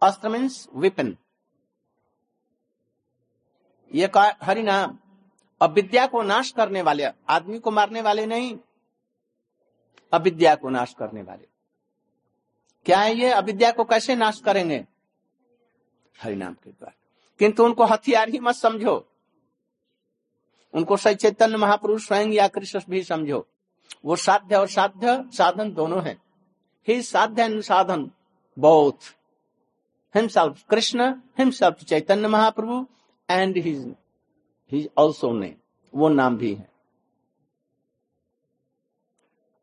अस्त्र 0.02 0.28
मीन्स 0.28 0.68
विपिन 0.76 1.16
ये 3.94 4.10
हरिनाम 4.42 4.98
अविद्या 5.62 6.06
को 6.06 6.22
नाश 6.22 6.50
करने 6.50 6.82
वाले, 6.82 7.04
आदमी 7.28 7.58
को 7.58 7.70
मारने 7.70 8.00
वाले 8.00 8.26
नहीं, 8.26 8.58
अविद्या 10.12 10.54
को 10.54 10.68
नाश 10.68 10.94
करने 10.98 11.22
वाले। 11.22 11.48
क्या 12.86 13.00
है 13.00 13.14
ये? 13.14 13.30
अविद्या 13.30 13.70
को 13.70 13.84
कैसे 13.84 14.16
नाश 14.16 14.40
करेंगे? 14.40 14.86
हरिनाम 16.22 16.54
के 16.54 16.70
द्वारा। 16.70 16.94
किंतु 17.38 17.64
उनको 17.64 17.84
हथियार 17.84 18.28
ही 18.28 18.38
मत 18.38 18.54
समझो। 18.54 19.08
उनको 20.74 20.96
सही 20.96 21.14
चैतन्य 21.14 21.56
महापुरुष 21.56 22.06
स्वयं 22.06 22.26
या 22.26 22.48
कृष्ण 22.48 22.80
भी 22.90 23.02
समझो। 23.02 23.48
वो 24.04 24.16
साध्य 24.16 24.56
और 24.56 24.68
साध्य 24.68 25.24
साधन 25.26 25.72
दोनों 25.72 26.02
है। 26.02 26.28
He 26.88 27.02
sadhya 27.02 27.42
and 27.42 27.60
sadhan 27.60 28.10
both 28.58 29.16
himself 30.14 30.64
Krishna 30.70 31.14
himself 31.38 31.84
Chaitanya 31.84 32.28
Mahaprabhu 32.28 32.86
and 33.28 33.56
his 33.58 33.94
his 34.72 34.88
also 34.98 35.32
name 35.32 35.54
वो 35.94 36.08
नाम 36.08 36.36
भी 36.36 36.54
है। 36.54 36.70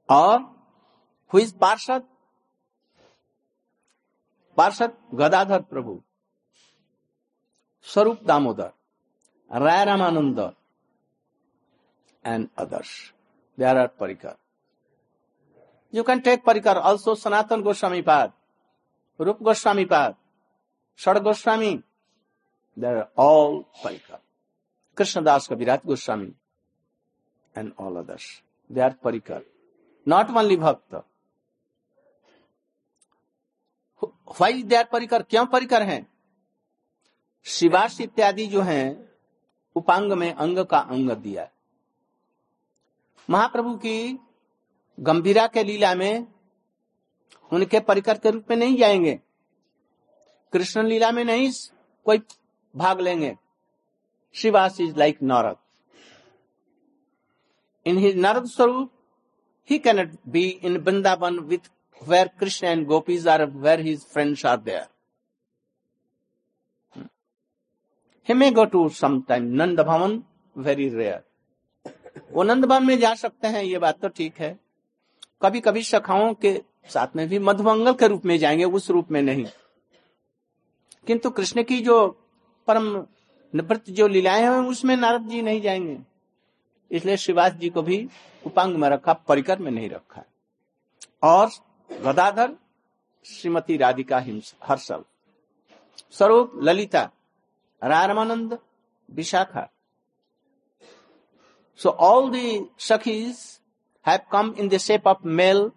और 0.09 0.39
हु 1.33 1.39
पार्षद 1.61 2.07
parshad 4.57 4.97
Gadadhar 5.13 5.61
Prabhu 5.61 6.01
Swarup 7.87 8.23
Damodar 8.23 8.71
Ray 9.51 9.83
Ramanand 9.85 10.39
and 12.25 12.47
others 12.57 12.91
there 13.57 13.77
are 13.77 13.87
parikar 13.99 14.35
you 15.93 16.03
can 16.03 16.19
take 16.19 16.43
parikar 16.45 16.77
also 16.77 17.15
Sanatan 17.15 17.61
Goswami 17.61 18.01
Pad 18.01 18.33
Rupa 19.19 19.43
Goswami 19.43 19.85
Pad 19.85 20.15
Shad 20.99 21.17
Goswami 21.23 21.73
there 22.77 23.03
all 23.17 23.59
parikram 23.83 24.17
Krishnadas 24.97 25.47
Kaviraj 25.47 25.85
Goswami 25.85 26.31
and 27.55 27.71
all 27.79 27.95
others 27.95 28.43
they 28.69 28.81
are 28.81 28.93
parikar 29.03 29.41
not 30.07 30.29
only 30.29 30.57
bhakta 30.57 30.95
why 34.41 34.63
they 34.63 34.75
are 34.75 34.83
parikar 34.83 35.23
क्यों 35.23 35.45
परिकर 35.45 35.81
हैं 35.81 36.05
शिवाश 37.45 37.99
इत्यादि 38.01 38.45
जो 38.47 38.61
है 38.61 38.83
उपांग 39.75 40.11
में 40.11 40.33
अंग 40.33 40.59
का 40.65 40.79
अंग 40.79 41.11
दिया 41.11 41.49
महाप्रभु 43.29 43.75
की 43.75 44.19
गंभीरा 44.97 45.47
के 45.47 45.63
लीला 45.63 45.93
में 45.95 46.27
उनके 47.51 47.79
परिकर 47.79 48.17
के 48.17 48.31
रूप 48.31 48.49
में 48.49 48.57
नहीं 48.57 48.77
जाएँगे 48.77 49.19
कृष्ण 50.53 50.83
लीला 50.83 51.11
में 51.11 51.23
नहीं 51.25 51.51
कोई 52.05 52.17
भाग 52.75 53.01
लेंगे। 53.01 53.35
Shivas 54.33 54.79
is 54.81 54.95
like 54.97 55.21
Narad 55.21 55.57
in 57.85 57.97
his 57.97 58.15
Narad 58.15 58.45
swarup 58.45 58.91
he 59.69 59.79
cannot 59.79 60.17
be 60.27 60.47
in 60.47 60.77
Vrindavan 60.77 61.39
with 61.39 61.71
where 62.07 62.27
Krishna 62.27 62.67
and 62.67 62.85
gopis 62.87 63.27
are 63.27 63.45
where 63.45 63.79
his 63.79 64.05
friends 64.05 64.45
are 64.45 64.57
there 64.57 64.87
may 68.29 68.51
go 68.51 68.65
to 68.65 68.79
sometime 68.89 69.43
Nanda 69.55 69.83
Bhavan, 69.83 70.21
very 70.57 70.89
rare. 70.89 71.21
वो 72.31 72.43
नंदवन 72.43 72.85
में 72.85 72.99
जा 72.99 73.15
सकते 73.15 73.47
हैं 73.47 73.63
ये 73.63 73.77
बात 73.79 73.99
तो 74.01 74.07
ठीक 74.07 74.39
है। 74.39 74.59
कभी 75.41 75.59
कभी 75.59 75.83
सखाओं 75.83 76.33
के 76.33 76.61
साथ 76.89 77.07
में 77.15 77.27
भी 77.29 77.39
मधुमंगल 77.39 77.93
के 77.93 78.07
रूप 78.07 78.25
में 78.25 78.37
जाएँगे 78.37 78.63
उस 78.63 78.89
रूप 78.89 79.11
में 79.11 79.21
नहीं। 79.21 79.45
किंतु 81.07 81.29
कृष्ण 81.29 81.63
की 81.63 81.81
जो 81.81 82.24
परम 82.67 83.07
निवृत्त 83.55 83.89
जो 83.89 84.07
लीलाएँ 84.07 84.41
हैं, 84.41 84.49
उसमें 84.49 84.95
नारद 84.97 85.21
जी 85.21 85.41
नहीं 85.41 85.61
जाएँगे। 85.61 85.99
इसलिए 86.91 87.17
शिवास 87.17 87.51
जी 87.51 87.69
को 87.69 87.81
भी 87.81 88.09
उपांग 88.45 88.75
में 88.75 88.89
रखा, 88.89 89.13
परिकर 89.13 89.59
में 89.59 89.71
नहीं 89.71 89.89
रखा 89.89 90.23
और 91.23 91.49
Gadadhar 91.91 92.55
Shrimati 93.25 93.77
Radhika 93.77 94.25
Harshal. 94.63 95.03
Swarup 96.11 96.51
Lalita, 96.55 97.09
Ramanand, 97.83 98.59
Vishakha. 99.11 99.69
So 101.77 101.89
all 101.89 102.31
the 102.31 102.65
Sakhis 102.79 103.59
have 104.05 104.21
come 104.35 104.53
in 104.61 104.69
the 104.69 104.79
shape 104.79 105.07
of 105.07 105.25
male 105.25 105.69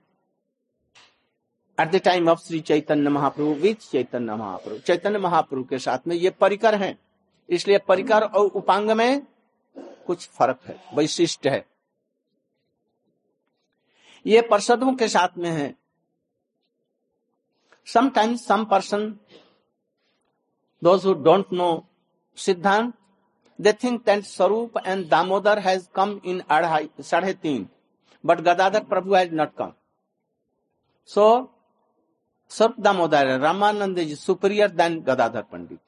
at 1.78 1.90
the 1.90 1.96
time 2.04 2.28
of 2.28 2.38
Shri 2.40 2.60
Chaitanya 2.60 3.10
Mahaprabhu 3.10 3.52
with 3.54 3.90
Chaitanya 3.90 4.34
Mahaprabhu 4.36 4.78
Chaitanya 4.86 5.18
Mahaprabhu 5.18 5.64
के 5.64 5.78
साथ 5.78 6.06
में 6.08 6.14
ये 6.16 6.30
परिकर 6.40 6.74
है। 6.74 6.96
इसलिए 7.48 7.78
परिकर 7.88 8.22
और 8.22 8.46
उपांग 8.46 8.90
में 8.90 9.22
कुछ 10.06 10.28
फ़र्क 10.28 10.60
है 10.66 10.80
वैशिष्ट 10.94 11.46
है। 11.46 11.64
ये 14.26 14.40
पर्षदों 14.50 14.94
के 14.94 15.08
साथ 15.08 15.36
में 15.38 15.50
है। 15.50 15.74
समाइम 17.86 18.34
some 18.36 18.64
person 18.70 19.08
don't 20.82 21.52
know 21.52 21.68
siddhanta 22.38 22.92
they 23.58 23.72
think 23.82 24.04
that 24.06 24.24
Swarup 24.24 24.78
and 24.86 25.08
Damodar 25.08 25.58
has 25.58 25.88
come 25.94 26.20
in 26.24 26.42
साढ़े 27.02 27.32
तीन 27.34 27.68
but 28.24 28.40
Gadadhar 28.40 28.84
Prabhu 28.84 29.14
has 29.14 29.32
not 29.34 29.54
come 29.58 29.72
so 31.10 31.28
Sarp 32.50 32.76
Damodar 32.78 33.38
Ramanand 33.40 33.98
is 33.98 34.20
superior 34.20 34.68
than 34.68 35.02
Gadadhar 35.02 35.44
Pandit. 35.44 35.78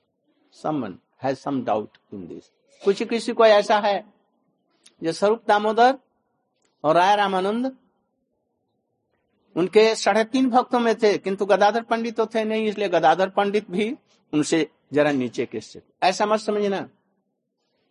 Someone 0.50 0.98
has 1.16 1.40
some 1.40 1.64
doubt 1.64 1.98
in 2.12 2.28
this. 2.28 2.50
कुछ 2.82 3.02
किसी 3.02 3.32
को 3.32 3.46
ऐसा 3.46 3.78
है 3.80 4.04
जो 5.02 5.12
स्वरूप 5.12 5.42
दामोदर 5.48 5.98
और 6.84 6.94
राय 6.96 7.16
रामानंद 7.16 7.72
उनके 9.56 9.94
साढ़े 9.94 10.24
तीन 10.24 10.48
भक्तों 10.50 10.80
में 10.80 10.94
थे 10.98 11.16
किंतु 11.18 11.46
गदाधर 11.46 11.82
पंडित 11.82 12.16
तो 12.16 12.26
थे 12.34 12.44
नहीं 12.44 12.66
इसलिए 12.68 12.88
गदाधर 12.88 13.28
पंडित 13.36 13.70
भी 13.70 13.90
उनसे 14.32 14.68
जरा 14.94 15.12
नीचे 15.12 15.46
के 15.46 15.60
से 15.60 15.82
ऐसा 16.02 16.26
मत 16.26 16.40
समझना 16.40 16.88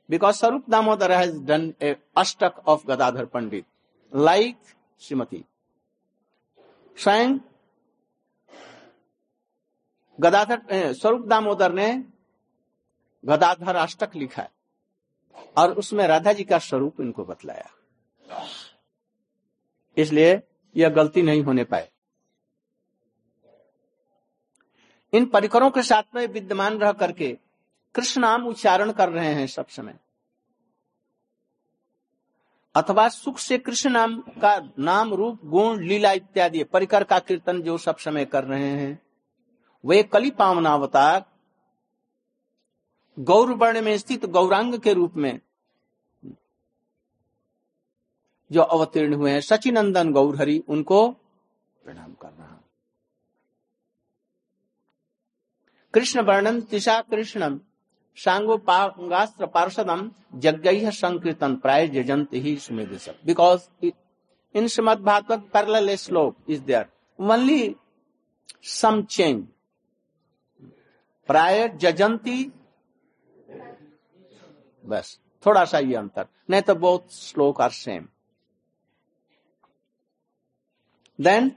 because 0.10 0.36
Swarup 0.36 0.70
Damodar 0.70 1.12
has 1.12 1.38
done 1.46 1.74
a 1.82 1.96
ashtak 2.18 2.62
of 2.68 2.86
Gadadhar 2.88 3.26
Pandit 3.34 3.66
like 4.14 4.58
Shrimati 5.02 5.44
स्वयं 6.98 7.38
गदाधर 10.20 10.94
स्वरूप 10.94 11.26
दामोदर 11.28 11.72
ने 11.72 12.06
गदाधर 13.26 13.76
अष्टक 13.76 14.16
लिखा 14.16 14.42
है 14.42 14.52
और 15.58 15.74
उसमें 15.74 16.08
राधा 16.08 16.34
जी 16.34 16.44
का 16.44 16.58
स्वरूप 16.60 17.02
इनको 17.02 17.26
बतलाया। 17.26 17.70
इसलिए 19.98 20.42
यह 20.76 20.90
गलती 20.90 21.22
नहीं 21.22 21.44
होने 21.44 21.64
पाए। 21.64 21.90
इन 25.14 25.26
परिकरों 25.26 25.72
के 25.72 25.84
साथ 25.84 26.04
में 26.16 26.28
विद्यमान 26.28 26.78
रह 26.80 26.92
करके 26.92 27.38
कृष्ण 27.96 28.22
नाम 28.22 28.48
उच्चारण 28.48 28.92
कर 28.92 29.10
रहे 29.10 29.34
हैं 29.34 29.48
सब 29.48 29.68
समय। 29.68 30.00
अथवा 32.76 33.08
सुख 33.10 33.38
से 33.40 33.58
कृष्ण 33.58 33.90
नाम 33.90 34.20
का 34.22 34.72
नाम 34.80 35.14
रूप, 35.14 35.46
गुण, 35.46 35.80
लीला 35.84 36.12
इत्यादि, 36.12 36.64
परिकर 36.64 37.04
का 37.04 37.20
कीर्तन 37.20 37.62
जो 37.62 37.78
सब 37.78 37.98
समय 37.98 38.26
कर 38.26 38.44
रहे 38.44 38.70
हैं 38.70 39.09
वे 39.84 40.02
कली 40.04 40.30
पावनावतार 40.32 41.24
गौर 43.18 43.52
वर्ण 43.54 43.82
में 43.82 43.98
स्थित 43.98 44.26
गौरांग 44.26 44.80
के 44.80 44.94
रूप 44.94 45.16
में 45.16 45.40
जो 48.52 48.62
अवतीर्ण 48.62 49.14
हुए 49.14 49.32
हैं, 49.32 49.42
सचिनंदन 49.42 50.12
गौरहरि, 50.12 50.58
उनको 50.68 51.08
प्रणाम 51.10 52.14
कर 52.22 52.30
रहा 52.30 52.58
कृष्ण 55.94 56.22
वर्णन 56.22 56.60
तिशा 56.62 57.00
कृष्णम 57.02 57.60
सांगो 58.18 58.58
पांगास्त्र 58.68 59.46
पार्षदम 59.46 60.10
यज्ञ 60.44 60.90
संकीर्तन 60.92 61.56
प्राय 61.56 61.88
जजंत 61.88 62.34
ही 62.34 62.56
Sumedh 62.58 62.98
because 63.26 63.68
in 64.56 64.68
Shrimad 64.68 65.00
Bhagavat 65.02 65.50
parallel 65.54 65.96
shloka 65.96 66.36
is 66.50 66.62
there 66.64 66.86
only 67.20 67.62
some 68.72 69.02
change 69.04 69.44
प्राय 71.30 71.68
जजंती। 71.70 72.44
बस, 74.84 75.20
थोड़ा 75.46 75.64
सा 75.66 75.80
ये 75.80 75.96
अंतर। 75.96 76.28
नहीं 76.50 76.62
तो 76.62 76.76
बहुत 76.76 77.14
श्लोक 77.14 77.62
आर 77.62 77.72
सेम 77.72 78.08
देन 81.20 81.52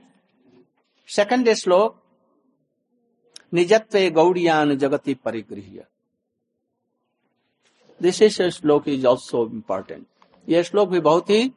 सेकंड 1.08 1.52
श्लोक, 1.54 1.98
निजत्व 3.54 3.98
गौड़ियान 4.10 4.76
जगति 4.76 5.14
परिगृह 5.14 5.84
this 8.00 8.22
is 8.22 8.42
shloka 8.50 8.88
is 8.88 9.06
also 9.06 9.44
important 9.46 10.06
यह 10.48 10.62
श्लोक 10.62 10.88
भी 10.88 11.00
बहुत 11.00 11.30
ही 11.30 11.48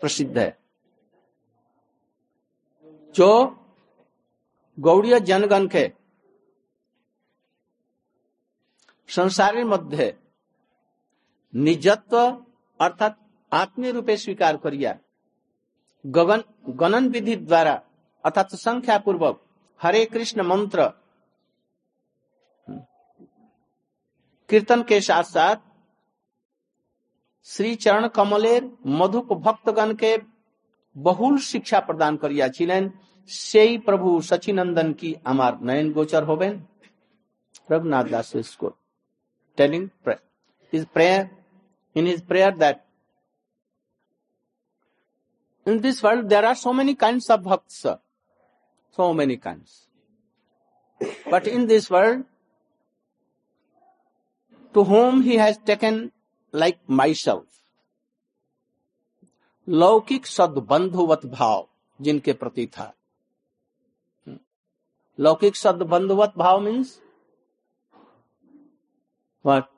प्रसिद्ध 0.00 0.38
है। 0.38 0.58
जो 3.14 3.30
गौड़ीय 4.78 5.20
जनगण 5.20 5.66
के 5.66 5.99
संसारी 9.09 9.63
मध्य 9.63 10.11
निजत्व 11.53 12.17
अर्थात 12.79 13.17
आत्मीय 13.51 13.91
रूपे 13.91 14.17
स्वीकार 14.17 14.57
करिया 14.57 14.93
गगन 16.05 16.41
गणन 16.79 17.07
विधि 17.07 17.35
द्वारा 17.37 17.73
अर्थात 18.23 18.55
संख्या 18.57 18.97
पूर्वक 18.97 19.39
हरे 19.79 20.05
कृष्ण 20.05 20.41
मंत्र 20.43 20.87
कीर्तन 24.49 24.81
के 24.83 24.99
साथ 25.01 25.23
साथ 25.25 25.63
श्री 27.47 27.73
चरण 27.75 28.07
कमलेर 28.15 28.69
मधुप 28.99 29.33
भक्तगण 29.39 29.93
के 29.95 30.17
बहुल 30.95 31.37
शिक्षा 31.41 31.79
प्रदान 31.79 32.17
करिया 32.17 32.47
छिलेन 32.49 32.91
সেই 33.29 33.71
প্রভু 33.85 34.09
সচিনন্দন 34.21 34.89
কি 34.99 35.09
আমার 35.31 35.53
নয়ন 35.67 35.87
গোচর 35.95 36.23
হবেন 36.29 36.53
Raghunath 37.69 38.05
Das 38.11 38.29
telling 39.60 39.90
his 40.72 40.84
prayer 40.96 41.30
in 41.96 42.06
his 42.06 42.20
prayer 42.22 42.50
that 42.62 42.84
in 45.66 45.80
this 45.80 46.02
world 46.02 46.28
there 46.28 46.44
are 46.50 46.54
so 46.54 46.72
many 46.72 46.94
kinds 46.94 47.28
of 47.30 47.42
bhakts 47.42 47.80
so 48.98 49.12
many 49.14 49.36
kinds 49.36 49.76
but 51.30 51.46
in 51.46 51.66
this 51.66 51.90
world 51.90 52.24
to 54.74 54.84
whom 54.84 55.22
he 55.22 55.36
has 55.36 55.58
taken 55.72 56.02
like 56.52 56.78
myself 57.02 57.46
लौकिक 59.68 60.26
सदबंधुवत 60.26 61.24
भाव 61.26 61.66
जिनके 62.00 62.32
प्रति 62.32 62.66
था 62.66 62.92
लौकिक 65.18 65.56
शब्द 65.56 65.82
बंधुवत 65.82 66.32
भाव 66.38 66.60
means 66.60 66.98
What? 69.44 69.68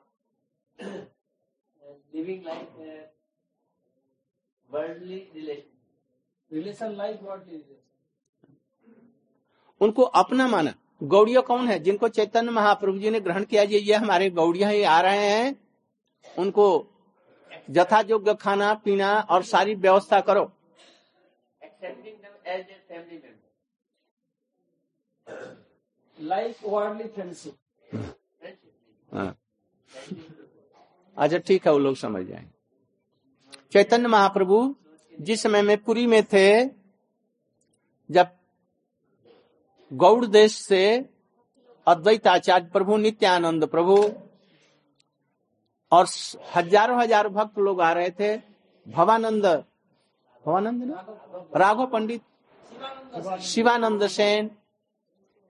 Living 2.13 2.43
life, 2.43 2.73
uh, 2.79 3.03
worldly 4.69 5.19
relation. 5.35 5.69
Relation 6.51 6.97
life, 6.97 7.21
what 7.21 7.43
is 7.47 7.61
it? 7.61 7.79
उनको 9.81 10.03
अपना 10.21 10.47
माना। 10.47 10.73
गौड़िया 11.03 11.41
कौन 11.41 11.67
है? 11.67 11.77
जिनको 11.79 12.07
चैतन्य 12.09 12.51
महाप्रभु 12.51 12.97
जी 12.99 13.09
ने 13.09 13.19
ग्रहण 13.19 13.43
किया 13.43 13.63
जी 13.65 13.77
ये 13.77 13.93
हमारे 13.95 14.29
गौड़िया 14.29 14.69
ही 14.69 14.83
आ 14.83 14.99
रहे 15.01 15.27
हैं। 15.27 15.55
उनको 16.37 16.65
जथा 17.69 17.99
योग्य 18.09 18.33
खाना 18.41 18.73
पीना 18.83 19.09
और 19.29 19.43
सारी 19.43 19.75
व्यवस्था 19.75 20.19
करो। 20.29 20.43
Accepting 21.63 22.15
as 22.47 22.69
a 22.69 22.75
family 22.89 23.17
member 23.17 23.41
like 26.17 26.55
worldly 26.65 27.07
friendship 27.07 27.53
अच्छा 31.17 31.37
ठीक 31.37 31.65
है, 31.67 31.71
वो 31.73 31.79
लोग 31.79 31.95
समझ 31.95 32.25
जाए 32.25 32.45
चैतन्य 33.71 34.07
महाप्रभु, 34.07 34.75
जिस 35.13 35.41
समय 35.43 35.61
में 35.61 35.77
पुरी 35.83 36.05
में 36.07 36.23
थे, 36.23 36.65
जब 38.09 38.29
गौड़ 39.91 40.25
देश 40.25 40.55
से 40.55 40.83
अद्वैत 41.87 42.27
आचार्य 42.27 42.69
प्रभु, 42.73 42.97
नित्यानंद 42.97 43.65
प्रभु 43.67 43.97
और 45.91 46.07
हज़ारों 46.55 47.01
हज़ार 47.01 47.29
भक्त 47.29 47.59
लोग 47.59 47.81
आ 47.81 47.91
रहे 47.93 48.09
थे, 48.09 48.35
भवानंद 48.85 49.45
भवानंद 50.45 50.83
ना? 50.83 51.05
Raghav 51.55 51.85
Pandit, 51.87 52.21
Shivanand 53.41 54.07
Sen, 54.07 54.49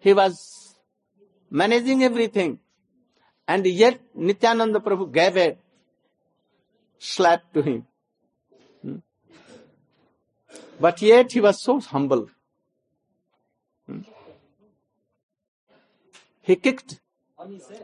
he 0.05 0.13
was 0.13 0.35
managing 1.51 2.03
everything. 2.03 2.57
And 3.47 3.65
yet 3.65 3.99
Nityananda 4.15 4.79
Prabhu 4.79 5.11
gave 5.11 5.37
a 5.37 5.57
slap 6.97 7.51
to 7.53 7.61
him. 7.61 7.85
Hmm? 8.81 8.97
But 10.79 11.01
yet 11.01 11.31
he 11.31 11.41
was 11.41 11.61
so 11.61 11.79
humble. 11.79 12.29
Hmm? 13.87 13.99
He 16.41 16.55
kicked 16.55 16.99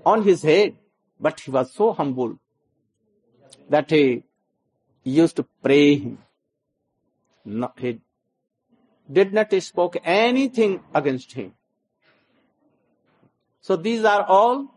on 0.05 0.23
his 0.23 0.41
head, 0.43 0.75
but 1.19 1.39
he 1.39 1.51
was 1.51 1.73
so 1.73 1.93
humble 1.93 2.39
that 3.69 3.89
he 3.89 4.23
used 5.03 5.35
to 5.37 5.45
pray 5.61 5.95
him. 5.95 6.17
No, 7.45 7.71
he 7.77 7.99
did 9.11 9.33
not 9.33 9.53
spoke 9.61 9.97
anything 10.03 10.81
against 10.93 11.33
him. 11.33 11.53
So 13.61 13.75
these 13.75 14.03
are 14.03 14.23
all 14.23 14.67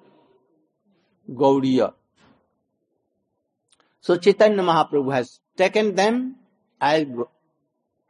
Gaudiya. 1.31 1.93
So 4.01 4.17
Chaitanya 4.17 4.63
Mahaprabhu 4.63 5.13
has 5.13 5.41
taken 5.57 5.95
them 5.95 6.37
as 6.81 7.07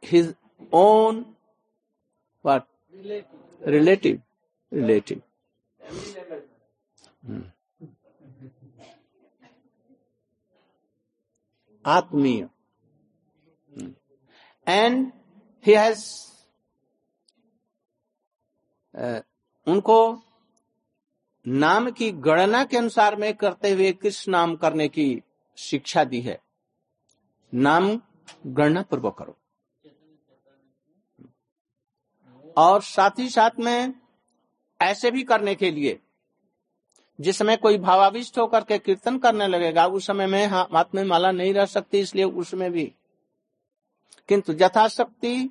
his 0.01 0.33
own 0.71 1.25
what? 2.41 2.67
Relative. 3.65 4.19
Relative. 4.71 5.21
Hmm. 7.25 7.41
Atmiya. 11.85 12.49
Hmm. 13.75 13.89
And 14.65 15.11
he 15.61 15.71
has 15.73 16.31
uh, 18.97 19.21
उनको 19.67 20.21
नाम 21.47 21.91
की 21.91 22.11
गणना 22.11 22.63
के 22.63 22.77
अनुसार 22.77 23.15
में 23.15 23.33
करते 23.33 23.71
हुए 23.71 23.91
किस 23.91 24.27
नाम 24.27 24.55
करने 24.55 24.87
की 24.87 25.21
शिक्षा 25.57 26.03
दी 26.03 26.21
है? 26.21 26.39
नाम 27.53 28.01
गणना 28.47 28.81
पूर्वक 28.81 29.17
करो। 29.17 29.37
और 32.57 32.81
साथ 32.81 33.19
ही 33.19 33.29
साथ 33.29 33.59
में 33.59 33.93
ऐसे 34.81 35.11
भी 35.11 35.23
करने 35.23 35.55
के 35.55 35.71
लिए, 35.71 35.99
जिस 37.19 37.37
समय 37.37 37.57
कोई 37.57 37.77
भावाविष्ट 37.77 38.37
होकर 38.37 38.63
के 38.63 38.77
कीर्तन 38.77 39.17
करने 39.17 39.47
लगेगा, 39.47 39.85
उस 39.87 40.07
समय 40.07 40.27
में 40.27 40.45
हाथ 40.47 40.95
में 40.95 41.03
माला 41.03 41.31
नहीं 41.31 41.53
रह 41.53 41.65
सकती, 41.65 41.99
इसलिए 41.99 42.25
उसमें 42.25 42.71
भी। 42.71 42.93
किंतु 44.29 44.53
यथाशक्ति 44.53 45.49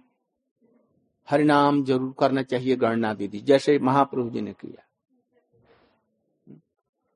हरिनाम 1.30 1.84
ज़रूर 1.84 2.14
करना 2.18 2.42
चाहिए 2.42 2.76
गणना 2.76 3.14
दीदी, 3.14 3.40
जैसे 3.40 3.78
महाप्रभु 3.78 4.30
जी 4.30 4.40
ने 4.40 4.52
किया। 4.52 4.88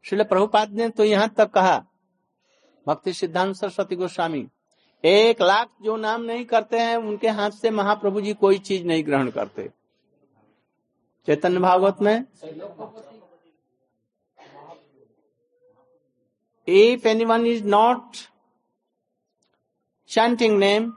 श्रील 0.06 0.22
प्रभुपाद 0.24 0.72
ने 0.72 0.88
तो 0.88 1.04
यहाँ 1.04 1.28
तक 1.38 1.50
कहा, 1.50 1.78
भक्ति 2.86 3.12
सिद्धांत 3.12 3.54
सरस्वती 3.56 3.96
गोस्वामी, 3.96 4.46
एक 5.04 5.42
लाख 5.42 5.68
जो 5.82 5.96
नाम 5.96 6.22
नहीं 6.22 6.44
करते 6.44 6.78
हैं, 6.78 6.96
उनके 6.96 7.28
हाथ 7.30 7.50
से 7.52 7.70
महाप्रभु 7.70 8.20
जी 8.20 8.34
कोई 8.34 8.58
चीज़ 8.60 8.84
नहीं 8.84 9.04
ग्रहण 9.06 9.30
करते। 9.30 9.68
चैतन्य 11.28 11.58
भागवत 11.60 12.02
में 12.02 12.24
if 16.68 17.08
anyone 17.24 17.46
is 17.46 17.64
not 17.66 18.16
chanting 20.10 20.58
name 20.58 20.92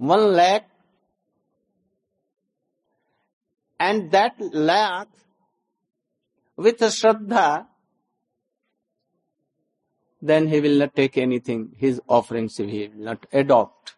one 0.00 0.20
lakh 0.36 0.66
and 3.80 4.02
that 4.10 4.42
lakh 4.54 5.08
with 6.58 6.84
shraddha 6.90 7.46
then 10.22 10.46
he 10.48 10.60
will 10.60 10.78
not 10.78 10.94
take 10.94 11.18
anything, 11.18 11.74
his 11.76 12.00
offerings 12.08 12.56
he 12.56 12.88
will 12.88 13.04
not 13.04 13.26
adopt. 13.32 13.92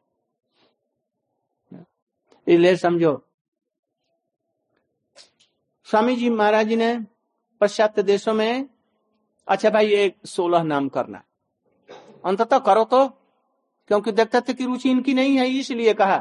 इसलिए 2.47 2.77
समझो 2.77 3.13
स्वामी 5.87 6.15
जी 6.17 6.29
महाराज 6.31 6.73
ने 6.73 6.89
पश्चात 7.61 7.99
देशों 8.01 8.35
में 8.35 8.69
अच्छा 9.49 9.71
भाई 9.71 9.93
एक 9.95 10.17
सोलह 10.27 10.63
नाम 10.63 10.89
करना 10.89 11.23
अंततः 12.25 12.59
करो 12.69 12.85
तो 12.85 13.07
क्योंकि 13.91 14.13
देखते 14.13 14.41
थे 14.41 14.55
कि 14.55 14.65
रुचि 14.65 14.91
इनकी 14.91 15.15
नहीं 15.15 15.37
है 15.39 15.49
इसलिए 15.59 15.95
कहा 15.95 16.19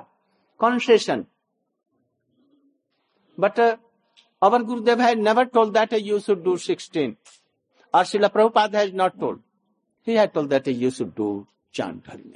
concession 0.59 1.25
but 3.37 3.59
our 4.41 4.63
Gurudev 4.63 5.01
has 5.01 5.13
never 5.15 5.45
told 5.55 5.73
that 5.73 5.93
you 5.93 6.19
should 6.19 6.43
do 6.43 6.57
sixteen 6.67 7.15
और 7.93 8.05
Shrila 8.05 8.27
Prabhupad 8.27 8.75
has 8.75 8.93
not 8.95 9.19
told 9.19 9.41
he 10.07 10.15
had 10.17 10.31
told 10.31 10.49
that 10.49 10.67
you 10.67 10.91
should 10.91 11.13
do 11.15 11.29
chant 11.77 12.07
Hari. 12.07 12.35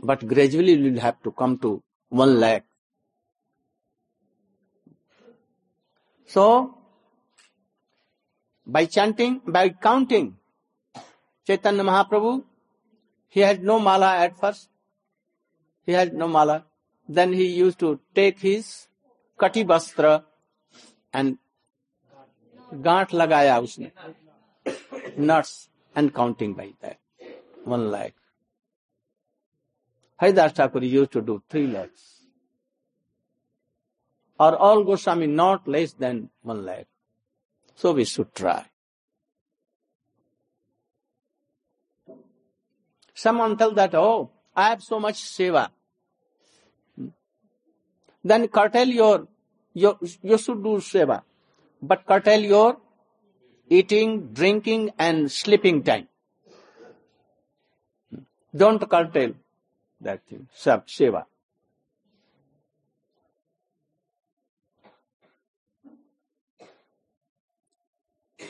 But 0.00 0.26
gradually 0.26 0.72
you 0.72 0.92
will 0.92 1.00
have 1.00 1.22
to 1.22 1.30
come 1.30 1.58
to 1.58 1.82
one 2.08 2.38
lakh. 2.40 2.64
So, 6.26 6.44
by 8.66 8.84
chanting, 8.86 9.40
by 9.46 9.68
counting, 9.68 10.36
Chaitanya 11.46 11.84
Mahaprabhu, 11.84 12.42
he 13.28 13.40
had 13.40 13.62
no 13.62 13.78
mala 13.78 14.16
at 14.16 14.36
first. 14.36 14.68
He 15.86 15.92
had 15.92 16.14
no 16.14 16.26
mala. 16.26 16.64
Then 17.08 17.32
he 17.32 17.46
used 17.46 17.78
to 17.78 18.00
take 18.14 18.40
his 18.40 18.88
kati 19.38 19.64
bastra 19.64 20.24
and 21.12 21.38
गांठ 22.84 23.12
लगाया 23.14 23.58
उसने 23.64 23.90
nuts 25.16 25.68
and 25.94 26.14
counting 26.14 26.54
by 26.54 26.72
that. 26.80 26.98
One 27.64 27.90
lakh. 27.90 28.14
Haridas 30.16 30.52
Thakur 30.52 30.84
used 30.84 31.12
to 31.12 31.20
do 31.20 31.42
three 31.48 31.66
lakhs. 31.66 32.22
Or 34.38 34.56
all 34.56 34.84
Goswami 34.84 35.26
not 35.26 35.66
less 35.66 35.92
than 35.92 36.30
one 36.42 36.64
lakh. 36.64 36.86
So 37.74 37.92
we 37.92 38.04
should 38.04 38.34
try. 38.34 38.64
Someone 43.14 43.56
tell 43.56 43.72
that, 43.72 43.94
oh, 43.94 44.30
I 44.54 44.68
have 44.70 44.82
so 44.82 45.00
much 45.00 45.22
seva. 45.22 45.70
Then 48.22 48.48
curtail 48.48 48.88
your, 48.88 49.28
your 49.72 49.98
you 50.22 50.36
should 50.38 50.62
do 50.62 50.76
seva. 50.78 51.22
But 51.80 52.06
curtail 52.06 52.40
your 52.40 52.78
eating, 53.70 54.32
drinking, 54.32 54.90
and 54.98 55.30
sleeping 55.30 55.82
time. 55.82 56.08
Don't 58.54 58.88
curtail 58.88 59.34
that 60.00 60.20
thing, 60.28 60.48
Sab, 60.54 60.86
Seva. 60.86 61.24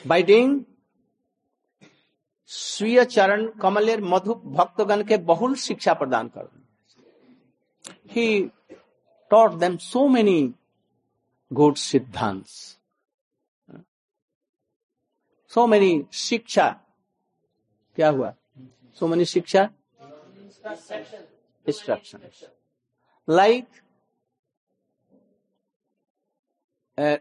By 0.05 0.23
doing 0.23 0.65
स्वीय 2.49 3.05
चरण 3.05 3.47
कमलेर 3.63 4.01
मधु 4.01 4.35
भक्तगण 4.35 5.03
के 5.05 5.17
बहुल 5.31 5.55
शिक्षा 5.55 5.93
प्रदान 5.95 6.29
कर 6.29 6.49
ही 8.11 8.51
taught 9.31 9.59
them 9.59 9.79
so 9.79 10.09
many 10.09 10.55
good 11.51 11.79
siddhants 11.79 12.76
so 15.56 15.68
many 15.68 15.92
शिक्षा 16.12 16.68
क्या 17.96 18.10
हुआ 18.10 18.34
so 19.00 19.08
many 19.08 19.26
शिक्षा 19.26 19.70
instruction 21.66 22.22
like 23.28 23.68
uh, 26.98 27.18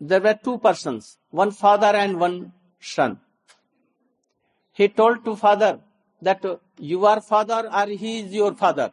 there 0.00 0.20
were 0.20 0.34
two 0.34 0.58
persons 0.58 1.18
one 1.30 1.50
father 1.50 1.92
and 2.02 2.18
one 2.18 2.52
son 2.80 3.20
he 4.72 4.88
told 4.88 5.24
to 5.24 5.36
father 5.36 5.80
that 6.22 6.44
uh, 6.44 6.56
you 6.78 7.06
are 7.06 7.20
father 7.20 7.68
or 7.80 7.86
he 7.86 8.20
is 8.20 8.32
your 8.32 8.54
father 8.54 8.92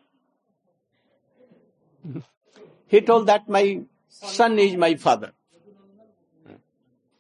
he 2.88 3.02
told 3.02 3.28
that 3.28 3.48
my 3.48 3.82
son 4.08 4.60
is 4.60 4.76
my 4.76 4.94
father 4.96 5.32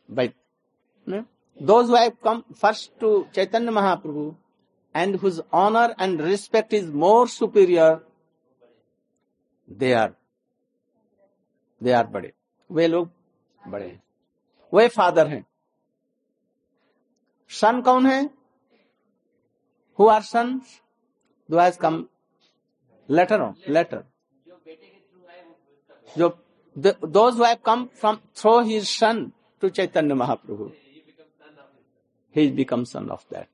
by 0.09 0.33
those 1.59 1.87
who 1.87 1.95
have 1.95 2.19
come 2.21 2.43
first 2.55 2.99
to 2.99 3.27
chaitanya 3.33 3.71
mahaprabhu 3.71 4.35
and 4.95 5.15
whose 5.15 5.39
honor 5.51 5.93
and 5.97 6.19
respect 6.19 6.73
is 6.73 6.87
more 6.87 7.27
superior, 7.27 8.01
they 9.67 9.93
are 9.93 10.13
they 11.81 11.93
are 11.93 12.05
बड़े 12.05 12.31
वे 12.69 12.87
लोग 12.87 13.09
बड़े 13.61 13.85
हैं 13.85 14.01
वे 14.73 14.87
father 14.97 15.27
हैं 15.27 15.45
सन 17.49 17.81
कौन 17.87 18.05
है 18.05 18.19
who 19.99 20.07
are 20.09 20.21
son 20.23 20.59
though 21.49 21.59
has 21.59 21.77
come 21.77 22.05
later 23.09 23.41
on 23.41 23.55
later 23.69 24.03
जो 26.17 26.29
those 26.75 27.35
who 27.35 27.43
have 27.43 27.61
come 27.61 27.89
from 27.89 28.21
through 28.33 28.63
his 28.63 28.89
son 28.89 29.33
to 29.59 29.69
Chaitanya 29.69 30.15
Mahaprabhu, 30.15 30.71
he 32.36 32.50
becomes 32.50 32.90
son 32.90 33.10
of 33.10 33.24
that. 33.30 33.48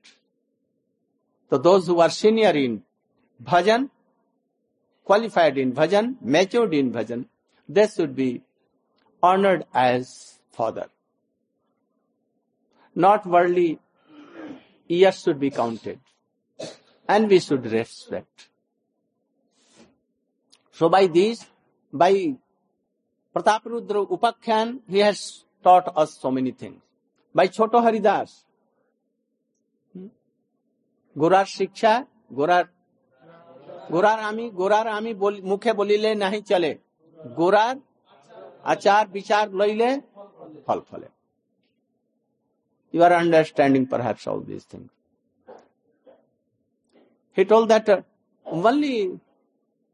So 1.49 1.59
those 1.59 1.87
who 1.87 2.01
are 2.01 2.11
senior 2.11 2.51
in 2.51 2.83
bhajan, 3.43 3.91
qualified 5.05 5.57
in 5.57 5.73
bhajan, 5.73 6.17
matured 6.21 6.75
in 6.75 6.91
bhajan, 6.93 7.27
they 7.69 7.87
should 7.87 8.17
be 8.17 8.43
honored 9.23 9.65
as 9.73 10.41
father. 10.51 10.89
Not 12.95 13.25
worldly 13.25 13.79
years 14.89 15.23
should 15.23 15.39
be 15.39 15.51
counted. 15.51 16.01
And 17.09 17.29
we 17.29 17.39
should 17.39 17.65
respect. 17.65 18.49
So 20.73 20.89
by 20.89 21.07
this, 21.07 21.47
by 21.93 22.35
Prataparudra 23.35 24.09
Upakhyan, 24.11 24.81
he 24.89 24.99
has 24.99 25.45
taught 25.63 25.93
us 25.97 26.19
so 26.19 26.31
many 26.31 26.51
things. 26.51 26.81
By 27.35 27.47
Choto 27.49 27.83
Haridas, 27.83 28.45
গোরার 31.16 31.48
শিক্ষা 31.58 31.94
গোরার 32.38 32.66
গোরার 33.94 34.20
আমি 34.30 34.46
গোরার 34.60 34.88
আমি 34.98 35.12
মুখে 35.52 35.72
বলিলে 35.80 36.10
নাহি 36.24 36.40
চলে 36.50 36.72
গোরার 37.40 37.76
আচার 38.72 39.06
বিচার 39.16 39.46
লইলে 39.60 39.90
ফল 40.66 40.80
ফলে 40.90 41.08
you 42.94 43.04
are 43.04 43.14
understanding 43.14 43.86
perhaps 43.86 44.26
all 44.28 44.40
these 44.40 44.64
things. 44.64 44.90
He 47.38 47.46
told 47.46 47.70
that 47.70 47.88
uh, 47.90 48.02
only 48.46 49.20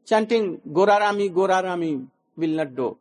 chanting 0.06 0.60
Gorarami, 0.60 1.30
Gorarami 1.30 2.06
will 2.36 2.48
not 2.50 2.74
do. 2.74 2.96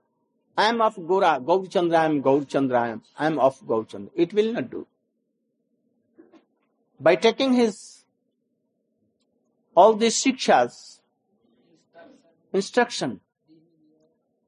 I 0.58 0.66
am 0.66 0.82
of 0.82 0.96
Gora, 1.08 1.40
Gaurchandra, 1.42 2.00
I 2.00 2.06
am 2.06 2.22
Gaurchandra, 2.22 3.02
I 3.18 3.26
am 3.26 3.40
of 3.40 3.60
Gaurchandra. 3.62 4.10
It 4.16 4.34
will 4.34 4.54
not 4.54 4.70
do. 4.70 4.86
By 7.00 7.16
taking 7.16 7.54
his 7.54 7.97
all 9.78 9.96
these 9.96 10.16
shikshas, 10.24 11.00
instruction, 12.54 13.20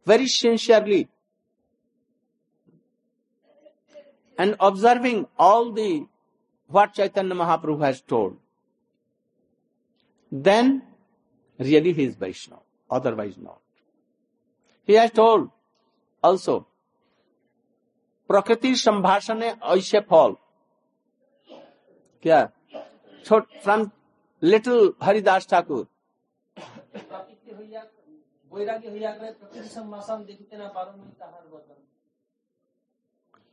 very 0.06 0.28
sincerely, 0.28 1.08
and 4.38 4.56
observing 4.60 5.26
all 5.38 5.72
the 5.72 6.06
what 6.68 6.93
Chaitanya 6.93 7.36
Mahaprabhu 7.36 7.82
has 7.82 8.02
told, 8.02 8.38
then 10.32 10.82
really 11.60 11.93
he 11.93 12.04
is 12.04 12.16
Vaishnava, 12.16 12.62
otherwise 12.89 13.38
not. 13.38 13.60
He 14.86 14.93
has 14.93 15.12
told 15.12 15.50
also, 16.24 16.66
प्रकृति 18.30 18.76
संभाषण 18.76 19.41
ऐसे 19.43 20.00
फल 20.10 20.36
क्या 22.24 22.43
from 23.30 23.89
little 24.43 24.93
Haridas 25.03 25.47
Thakur. 25.51 25.86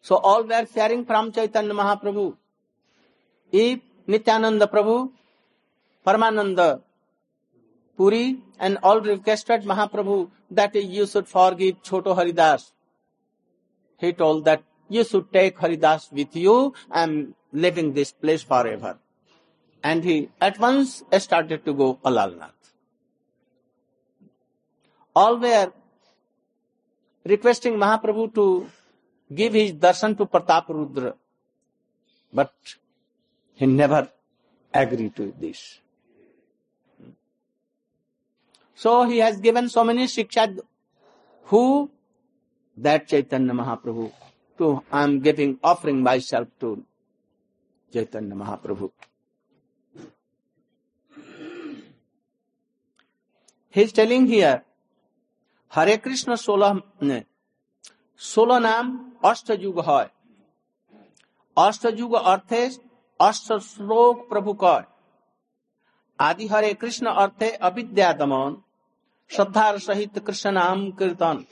So 0.05 0.15
all 0.15 0.43
were 0.47 0.65
sharing 0.65 1.05
from 1.05 1.29
Chaitanya 1.31 1.73
Mahaprabhu 1.73 2.33
if 3.53 4.11
Nityananda 4.11 4.63
Prabhu 4.67 4.93
Paramanand 6.05 6.59
Puri 7.99 8.25
and 8.61 8.77
all 8.83 9.01
requested 9.03 9.65
Mahaprabhu 9.65 10.15
that 10.53 10.75
is 10.75 10.91
you 10.91 11.05
should 11.05 11.25
for 11.25 11.55
give 11.55 11.75
Chhoto 11.85 12.13
Haridas 12.13 12.71
hit 14.01 14.21
all 14.21 14.41
that 14.43 14.63
you 14.89 15.03
should 15.03 15.29
take 15.33 15.63
Haridas 15.63 16.09
with 16.13 16.38
you 16.38 16.55
I 16.91 17.03
am 17.03 17.19
living 17.65 17.93
this 17.93 18.11
place 18.11 18.45
forever 18.67 18.95
and 19.89 20.03
he 20.03 20.15
at 20.47 20.59
once 20.59 21.03
started 21.25 21.63
to 21.65 21.73
go 21.81 21.88
Alalnath. 22.09 22.71
All 25.15 25.38
were 25.43 25.71
requesting 27.33 27.77
Mahaprabhu 27.83 28.25
to 28.39 28.45
give 29.33 29.53
his 29.53 29.71
darshan 29.85 30.17
to 30.17 30.25
Pratap 30.25 30.67
Rudra. 30.69 31.13
But 32.33 32.53
he 33.55 33.65
never 33.65 34.01
agreed 34.73 35.15
to 35.15 35.33
this. 35.39 35.79
So 38.75 39.03
he 39.09 39.19
has 39.19 39.39
given 39.39 39.69
so 39.69 39.83
many 39.83 40.05
shiksha. 40.05 40.59
Who? 41.45 41.89
That 42.75 43.07
Chaitanya 43.07 43.53
Mahaprabhu. 43.53 44.11
To 44.57 44.83
I 44.91 45.03
am 45.03 45.19
giving 45.21 45.59
offering 45.63 46.03
myself 46.03 46.47
to 46.59 46.83
Chaitanya 47.93 48.35
Mahaprabhu. 48.35 48.91
He 53.76 53.82
is 53.82 53.91
telling 53.91 54.28
here, 54.28 54.63
Hare 55.72 55.97
Krishna 55.97 56.36
सोलह 56.38 57.22
सोलह 58.22 58.59
नाम 58.59 58.91
अष्ट 59.26 59.49
युग 59.61 59.80
है 59.88 60.03
अष्ट 61.57 61.86
युग 61.99 62.13
अर्थे 62.13 62.65
अष्ट 63.20 63.51
श्लोक 63.63 64.28
प्रभु 64.30 64.53
कय 64.63 64.84
आदि 66.20 66.47
हरे 66.47 66.74
कृष्ण 66.82 67.07
अर्थे 67.24 67.49
अविद्या 67.70 68.11
दमन 68.20 68.55
श्रद्धा 69.32 69.65
सहित 69.78 70.20
कृष्ण 70.26 70.51
नाम 70.53 70.89
कीर्तन 70.99 71.45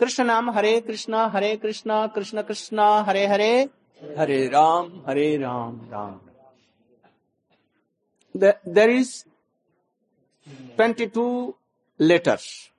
कृष्ण 0.00 0.24
नाम 0.24 0.50
Hare 0.50 0.78
Krishna 0.80 1.26
Hare 1.34 1.54
Krishna 1.62 2.06
Krishna 2.14 2.42
Krishna 2.42 2.80
Hare 3.06 3.26
Hare 3.26 3.52
Hare 4.00 4.46
Ram 4.48 4.90
Hare 5.06 5.36
Ram 5.36 5.80
Ram 5.92 6.20
there 8.34 8.90
is 8.90 9.14
22 10.76 11.56
letters. 11.98 12.70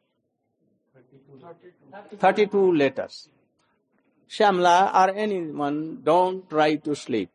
32 2.18 2.76
letters. 2.76 3.30
Shamla 4.30 4.94
or 4.94 5.16
anyone, 5.16 6.02
don't 6.04 6.50
try 6.50 6.76
to 6.76 6.96
sleep. 6.96 7.30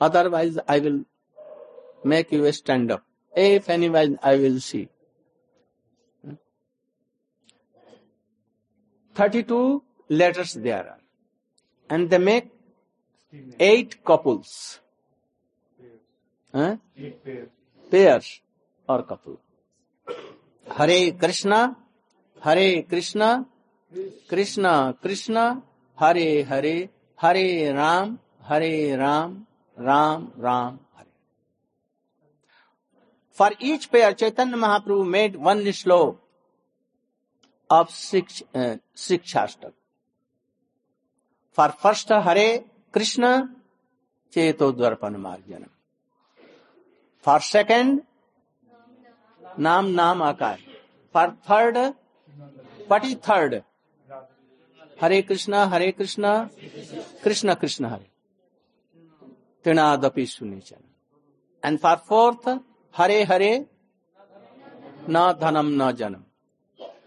Otherwise, 0.00 0.58
I 0.68 0.78
will 0.78 1.04
make 2.04 2.30
you 2.30 2.50
stand 2.52 2.92
up. 2.92 3.04
If 3.34 3.68
anyone, 3.70 4.18
I 4.22 4.36
will 4.36 4.60
see. 4.60 4.88
32 9.14 9.82
letters 10.08 10.52
there 10.54 10.86
are. 10.88 10.98
And 11.90 12.08
they 12.08 12.18
make 12.18 12.50
eight 13.58 14.04
couples. 14.04 14.80
Huh? 16.54 16.76
Eight 16.96 17.24
pairs. 17.24 17.48
Pairs 17.92 18.26
और 18.88 19.06
couple. 19.10 19.36
Hare 20.66 21.18
Krishna, 21.24 21.74
Hare 22.44 22.82
Krishna 22.90 23.42
Krishna 24.30 24.92
Krishna 25.02 25.36
Hare 26.00 26.42
Hare 26.42 26.88
Hare 27.22 27.72
Ram 27.72 28.18
Hare 28.42 28.96
Ram 28.96 29.46
Ram 29.78 30.28
Ram 30.38 30.78
Hare. 30.96 31.10
For 33.38 33.56
each 33.62 33.84
pair 33.84 34.12
Chaitanya 34.12 34.56
Mahaprabhu 34.56 35.04
made 35.04 35.36
one 35.36 35.70
shloka 35.70 36.20
of 37.70 37.90
Shikshashtak 38.96 39.72
for 41.56 41.70
first 41.70 42.12
Hare 42.12 42.48
Krishna 42.94 43.46
चेतो 44.32 44.72
मार्जन 45.18 45.66
for 47.24 47.40
second 47.40 48.00
नाम 49.60 49.86
नाम 50.00 50.22
आकार 50.22 50.58
for 51.14 51.30
third 51.50 51.78
पटी 52.90 53.14
third 53.28 53.54
Hare 55.02 55.20
Krishna 55.22 55.64
Hare 55.72 55.90
Krishna 55.92 56.32
Krishna 57.24 57.54
Krishna 57.54 57.84
Hare 57.84 58.06
तृणादपि 59.64 60.26
सुनी 60.26 60.60
चल 60.60 60.82
and 61.62 61.78
for 61.78 61.96
fourth 62.08 62.48
Hare 62.94 63.22
Hare 63.22 63.52
न 65.10 65.32
धनम 65.40 65.70
न 65.82 65.90
जनम 65.92 66.22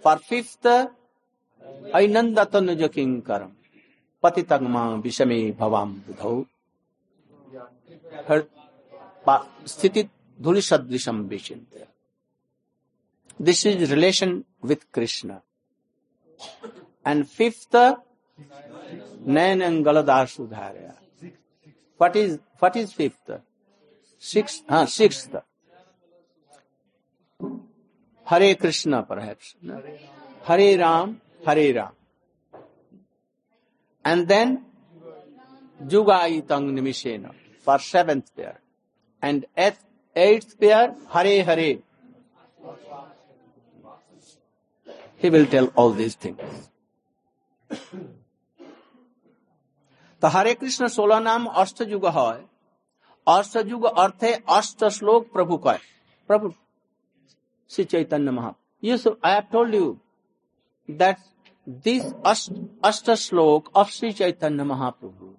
फॉर 0.04 0.18
फिफ्थ 0.30 0.68
अनंद 1.96 2.40
तुज 2.54 2.90
किंकर 2.94 3.48
पति 4.24 4.42
तग्मा 4.44 4.88
विषमे 5.04 5.40
भवाम 5.60 5.94
बुध 6.08 6.46
स्थिति 9.26 10.04
धूलि 10.40 10.62
सदृशम 10.62 11.22
विचिंत 11.30 11.88
this 13.40 13.66
is 13.68 13.84
relation 13.94 14.44
with 14.66 14.84
Krishna 14.94 15.38
and 17.06 17.24
fifth 17.28 17.76
नयन 19.28 19.62
अंगल 19.62 20.02
दास 20.02 20.40
उधार 20.40 20.78
what 22.00 22.16
is 22.16 22.38
what 22.64 22.78
is 22.78 22.94
fifth 22.94 23.40
six 24.24 24.62
हाँ 24.70 24.86
सिक्स 24.88 25.28
हरे 28.28 28.54
कृष्ण 28.54 29.02
पर 29.02 29.20
हरे 30.48 30.76
राम 30.78 31.16
हरे 31.48 31.72
राम 31.72 31.94
एंड 34.06 34.26
देन 34.28 34.58
जुगाई 35.80 36.42
तंग 36.50 36.70
निमिषेन 36.70 37.30
for 37.68 37.80
seventh 37.82 38.22
pair 38.36 38.60
And 39.24 39.46
eighth, 39.58 39.84
eighth 40.16 40.60
pair, 40.60 40.96
Hare 41.10 41.44
Hare. 41.44 41.80
he 45.18 45.30
will 45.30 45.46
tell 45.46 45.68
all 45.76 45.92
these 45.94 46.16
things. 46.16 46.70
तो 50.22 50.28
हरे 50.28 50.54
कृष्ण 50.54 50.88
सोलह 50.88 51.20
नाम 51.20 51.46
अष्ट 51.62 51.82
युग 51.82 52.06
है 52.08 52.44
अष्ट 53.28 53.56
युग 53.68 53.86
अर्थ 53.86 54.24
है 54.24 54.34
अष्ट 54.50 54.84
श्लोक 54.98 55.32
प्रभु 55.34 55.58
का 55.58 55.72
प्रभु 56.30 56.52
श्री 57.72 57.86
चैतन्य 57.86 58.32
महा 58.32 58.54
ये 58.84 58.98
I 59.26 59.34
have 59.34 59.44
told 59.52 59.76
you 59.76 59.96
that 60.90 61.18
this 61.86 62.14
अष्ट 62.86 63.12
श्लोक 63.20 63.72
of 63.76 63.90
Shri 63.92 64.12
Chaitanya 64.12 64.64
Mahaprabhu 64.64 65.34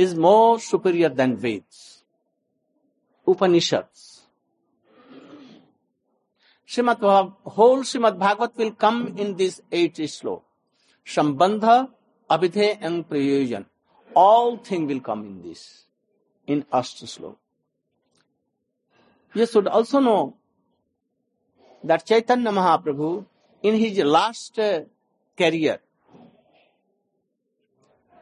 is 0.00 0.14
more 0.14 0.58
superior 0.58 1.10
than 1.10 1.36
Veds, 1.36 2.02
Upanishads, 3.26 4.22
Srimad 6.66 7.00
whole 7.44 7.80
Srimad 7.80 8.18
Bhagavat 8.18 8.56
will 8.56 8.70
come 8.70 9.14
in 9.18 9.36
this 9.36 9.60
eight 9.70 9.98
slow. 10.08 10.42
Sambandha, 11.04 11.90
Abhidhe 12.30 12.78
and 12.80 13.06
Prayojan. 13.08 13.66
All 14.14 14.56
things 14.56 14.90
will 14.90 15.00
come 15.00 15.24
in 15.26 15.42
this, 15.42 15.84
in 16.46 16.62
Ashta 16.72 17.06
slow. 17.08 17.36
You 19.34 19.46
should 19.46 19.66
also 19.66 20.00
know 20.00 20.36
that 21.84 22.06
Chaitanya 22.06 22.50
Mahaprabhu, 22.52 23.26
in 23.62 23.74
his 23.74 23.98
last 23.98 24.58
uh, 24.58 24.80
career, 25.36 25.80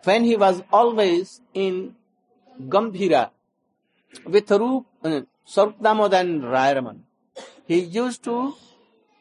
when 0.08 0.24
he 0.24 0.36
was 0.36 0.62
always 0.72 1.40
in 1.52 1.94
Gambhira 2.74 3.30
with 4.24 4.50
Rup, 4.50 4.86
uh, 5.04 5.20
Sarupdamod 5.54 6.12
and 6.20 6.42
Rayaraman, 6.42 7.00
he 7.66 7.80
used 7.80 8.22
to 8.24 8.54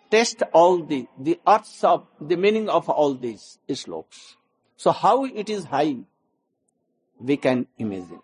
test 0.10 0.44
all 0.54 0.78
the, 0.84 1.06
the 1.20 1.40
arts 1.46 1.84
of 1.84 2.06
the 2.22 2.38
meaning 2.38 2.70
of 2.70 2.88
all 2.90 3.14
these 3.16 3.60
slokas. 3.70 4.36
So 4.78 4.92
how 4.92 5.26
it 5.26 5.50
is 5.50 5.66
high, 5.66 5.98
we 7.20 7.36
can 7.36 7.68
imagine. 7.78 8.22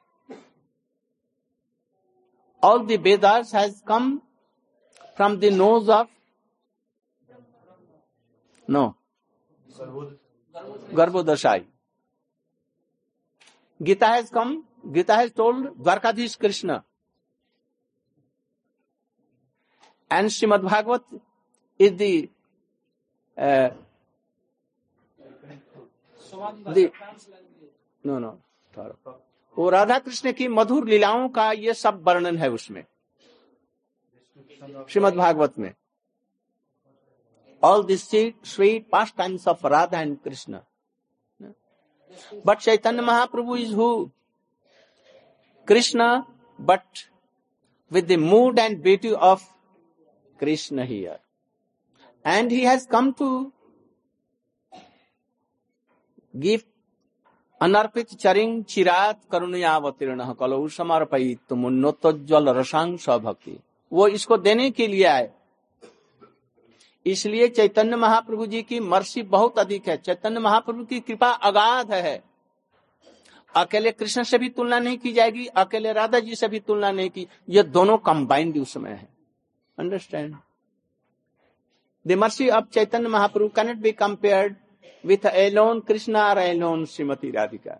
All 2.61 2.83
the 2.85 2.95
Vedas 2.95 3.51
has 3.51 3.81
come 3.85 4.21
from 5.17 5.39
the 5.41 5.51
nose 5.51 5.89
of 5.89 6.07
no 8.67 8.95
Garbhodashai. 10.93 11.65
Gita 13.83 14.05
has 14.05 14.29
come, 14.29 14.63
Gita 14.91 15.15
has 15.15 15.31
told 15.31 15.77
Dwarkadhish 15.77 16.37
Krishna. 16.39 16.83
And 20.09 20.27
Srimad 20.29 20.61
Bhagavat 20.61 21.03
is 21.79 21.93
the 21.93 22.29
uh, 23.37 23.69
the 26.73 26.91
no 28.03 28.19
no 28.19 28.37
वो 29.57 29.69
राधा 29.69 29.97
कृष्ण 29.99 30.31
की 30.33 30.47
मधुर 30.47 30.87
लीलाओं 30.89 31.27
का 31.29 31.51
ये 31.51 31.73
सब 31.73 32.01
वर्णन 32.05 32.37
है 32.37 32.49
उसमें 32.51 32.83
श्रीमद 34.89 35.15
भागवत 35.15 35.59
में 35.59 35.73
all 37.63 37.83
this 37.83 38.13
sweet 38.43 38.91
pastimes 38.91 39.47
of 39.47 39.63
Radha 39.63 39.97
and 39.97 40.21
Krishna. 40.21 40.63
But 42.45 42.57
Chaitanya 42.57 43.01
Mahaprabhu 43.01 43.55
is 43.55 43.73
who 43.75 43.89
Krishna 45.67 46.07
but 46.59 47.07
with 47.91 48.07
the 48.11 48.19
mood 48.19 48.59
and 48.59 48.81
beauty 48.83 49.11
of 49.29 49.43
Krishna 50.39 50.83
here 50.83 51.19
and 52.25 52.51
he 52.51 52.61
has 52.65 52.87
come 52.87 53.11
to 53.11 53.29
give 56.35 56.59
अनर्पित 57.61 58.13
चरिंग 58.21 58.63
चिरात 58.63 59.19
करुणयावतीर्ण 59.31 60.33
कलऊ 60.39 60.67
समर्पयित 60.67 61.53
मुन्नोत्तोज्वल 61.53 62.49
रसांश 62.57 63.09
भक्ति 63.09 63.57
वो 63.91 64.07
इसको 64.07 64.37
देने 64.37 64.69
के 64.71 64.87
लिए 64.87 65.03
आए। 65.05 65.29
इसलिए 67.05 67.47
चैतन्य 67.47 67.95
महाप्रभु 67.95 68.45
जी 68.45 68.61
की 68.61 68.79
मर्सी 68.79 69.21
बहुत 69.23 69.59
अधिक 69.59 69.87
है। 69.87 69.97
चैतन्य 69.97 70.39
महाप्रभु 70.39 70.83
की 70.85 70.99
कृपा 70.99 71.29
अगाध 71.29 71.91
है। 71.91 72.21
अकेले 73.55 73.91
कृष्ण 73.91 74.23
से 74.23 74.37
भी 74.37 74.49
तुलना 74.49 74.79
नहीं 74.79 74.97
की 74.97 75.11
जाएगी, 75.13 75.45
अकेले 75.45 75.91
राधा 75.93 76.19
जी 76.19 76.35
से 76.35 76.47
भी 76.47 76.59
तुलना 76.59 76.91
नहीं 76.91 77.09
की। 77.09 77.27
ये 77.49 77.63
दोनों 77.63 77.97
कंबाइंड 77.97 78.57
उसमें 78.57 78.91
है। 78.91 79.07
Understand 79.77 80.35
the 82.05 82.11
mercy 82.13 82.49
of 82.49 82.65
Chaitanya 82.73 83.09
Mahaprabhu 83.09 83.47
cannot 83.47 83.77
be 83.77 83.91
compared 83.91 84.55
with 85.03 85.25
alone 85.25 85.79
Krishna 85.79 86.27
और 86.29 86.39
alone 86.39 86.85
Shrimati 86.85 87.31
Radhika 87.31 87.79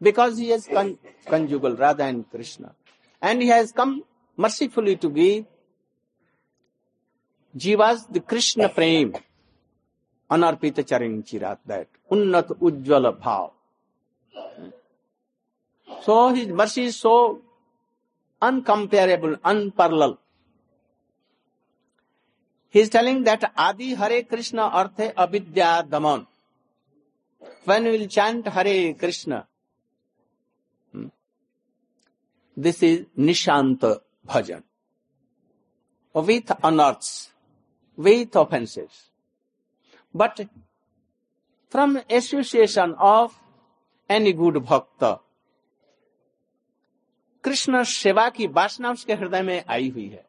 because 0.00 0.40
he 0.40 0.50
has 0.50 0.68
conjugal 1.30 1.76
Radha 1.76 2.06
and 2.06 2.24
Krishna 2.32 2.68
and 3.22 3.42
he 3.42 3.48
has 3.48 3.72
come 3.72 4.00
mercifully 4.38 4.96
to 4.96 5.08
give 5.10 5.44
जीवास 7.54 8.06
द 8.12 8.18
कृष्ण 8.28 8.66
प्रेम 8.74 9.12
अनर्पित 10.30 10.80
चरण 10.80 11.20
चिरात 11.28 11.60
that 11.68 11.88
उन्नत 12.12 12.50
उज्जवल 12.60 13.10
भाव 13.24 13.52
so 16.06 16.28
his 16.34 16.50
mercy 16.60 16.90
so 16.92 17.14
incomparable 18.42 19.36
unparalleled 19.44 20.14
He 22.74 22.80
is 22.80 22.88
telling 22.88 23.22
that 23.22 23.52
Adi 23.56 23.94
Hare 23.94 24.24
Krishna 24.24 24.62
Arthe 24.62 25.12
Avidya 25.16 25.86
Daman. 25.88 26.26
When 27.66 27.84
we 27.84 27.98
will 27.98 28.08
chant 28.08 28.48
Hare 28.48 28.94
Krishna, 28.94 29.46
this 32.56 32.82
is 32.82 33.06
Nishanta 33.16 34.00
bhajan 34.28 34.64
with 36.14 36.50
unearths, 36.64 37.30
with 37.98 38.36
offenses. 38.36 39.10
But 40.14 40.46
from 41.72 42.00
association 42.08 42.94
of 42.98 43.34
any 44.10 44.32
good 44.32 44.64
bhakta, 44.64 45.20
Krishna 47.44 47.82
सेवा 47.84 48.28
की 48.30 48.46
वासना 48.46 48.90
उसके 48.90 49.14
हृदय 49.14 49.42
में 49.42 49.64
आई 49.68 49.88
हुई 49.88 50.06
है 50.08 50.24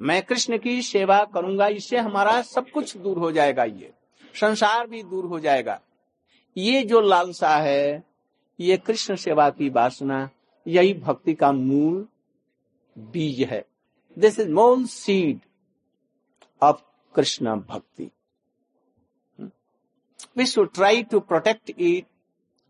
मैं 0.00 0.22
कृष्ण 0.22 0.58
की 0.58 0.80
सेवा 0.82 1.18
करूँगा 1.34 1.66
इससे 1.68 1.96
हमारा 1.98 2.40
सब 2.42 2.70
कुछ 2.70 2.96
दूर 2.96 3.18
हो 3.18 3.30
जाएगा 3.32 3.64
ये 3.64 3.92
संसार 4.34 4.86
भी 4.86 5.02
दूर 5.02 5.24
हो 5.24 5.40
जाएगा 5.40 5.78
ये 6.56 6.82
जो 6.84 7.00
लालसा 7.00 7.56
है 7.56 8.02
ये 8.58 8.76
कृष्ण 8.76 9.16
सेवा 9.16 9.48
की 9.50 9.68
वासना 9.70 10.28
यही 10.66 10.94
भक्ति 10.94 11.34
का 11.34 11.52
मूल 11.52 12.06
बीज 12.96 13.42
है 13.50 13.64
this 14.16 14.38
is 14.40 14.50
mole 14.52 14.84
seed 14.86 15.40
of 16.62 16.82
Krishna 17.18 17.54
bhakti. 17.60 18.10
We 20.36 20.46
should 20.46 20.72
try 20.74 21.02
to 21.02 21.20
protect 21.20 21.70
it 21.70 22.06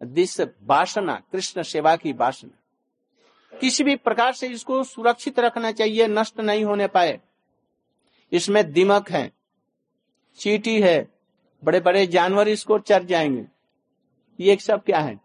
this 0.00 0.40
vasana 0.40 1.14
Krishna 1.32 1.62
seva 1.62 1.94
की 1.96 2.12
वासना 2.12 3.58
किसी 3.60 3.84
भी 3.84 3.96
प्रकार 3.96 4.32
से 4.32 4.48
इसको 4.48 4.82
सुरक्षित 4.84 5.38
रखना 5.38 5.72
चाहिए, 5.72 6.06
नष्ट 6.06 6.40
नहीं 6.40 6.64
होने 6.64 6.86
पाए। 6.86 7.20
इसमें 8.32 8.72
दिमक 8.72 9.10
है, 9.10 9.32
चीटी 10.38 10.80
है 10.80 11.08
बड़े 11.62 11.80
बड़े 11.80 12.06
जानवर 12.06 12.48
इसको 12.48 12.78
चर 12.78 13.04
जाएँगे। 13.04 13.46
ये 14.38 14.56
सब 14.56 14.82
क्या 14.82 14.98
है? 14.98 15.18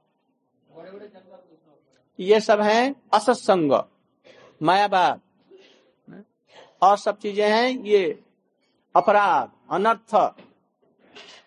ये 2.19 2.39
सब 2.39 2.61
है 2.61 2.95
असत्संग, 3.13 3.71
मायावाद। 4.61 5.21
और 6.81 6.97
सब 6.97 7.17
चीज़ें 7.17 7.49
हैं, 7.49 7.83
ये 7.83 8.19
अपराध 8.95 9.51
अनर्थ। 9.71 10.15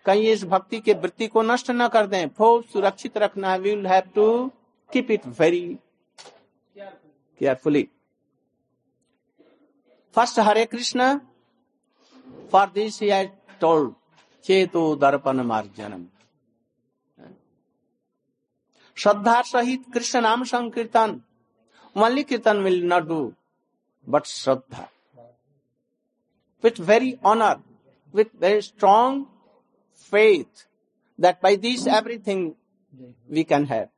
कहीं 0.05 0.27
इस 0.31 0.43
भक्ति 0.45 0.79
के 0.79 0.93
वृत्ति 0.93 1.27
को 1.27 1.41
नष्ट 1.41 1.71
न 1.71 1.87
कर 1.87 2.07
दें 2.07 2.27
फो 2.29 2.61
सुरक्षित 2.61 3.17
रखना 3.17 3.51
है। 3.51 3.59
Will 3.59 3.87
have 3.87 4.09
to 4.15 4.51
keep 4.89 5.11
it 5.11 5.25
very 5.39 5.77
carefully 6.77 7.87
first 10.15 10.39
Hare 10.39 10.65
Krishna 10.65 11.17
for 12.51 12.69
this 12.69 12.99
told 13.61 13.93
चेतो 14.45 14.95
दर्पण 14.95 15.41
मार्जनम 15.43 16.05
श्रद्धा 18.97 19.41
सहित 19.41 19.83
कृष्ण 19.93 20.21
नाम 20.21 20.43
संकीर्तन 20.43 21.21
Only 21.95 22.23
कीर्तन 22.29 22.63
will 22.63 22.83
not 22.83 23.07
do, 23.07 23.33
but 24.07 24.25
Shraddha. 24.25 24.87
With 26.63 26.77
very 26.77 27.19
honor, 27.23 27.55
with 28.13 28.31
very 28.33 28.61
strong 28.61 29.27
faith 30.11 30.65
that 31.19 31.41
by 31.41 31.55
this 31.55 31.85
everything 31.87 32.55
we 33.29 33.43
can 33.43 33.65
have. 33.65 33.89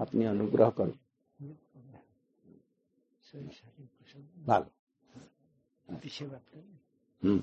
अपनी 0.00 0.24
अनुग्रह 0.24 0.70
करो 0.70 0.92
भालो 4.46 4.70
हम्म 7.24 7.42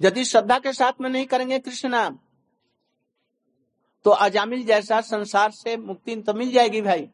यदि 0.00 0.24
श्रद्धा 0.24 0.58
के 0.58 0.72
साथ 0.72 1.00
में 1.00 1.08
नहीं 1.10 1.26
करेंगे 1.26 1.58
कृष्ण 1.58 1.88
नाम 1.88 2.18
तो 4.06 4.10
अजामिल 4.10 4.64
जैसा 4.64 5.00
संसार 5.00 5.50
से 5.50 5.76
मुक्ति 5.76 6.16
तो 6.16 6.34
मिल 6.34 6.50
जाएगी 6.52 6.80
भाई। 6.80 7.08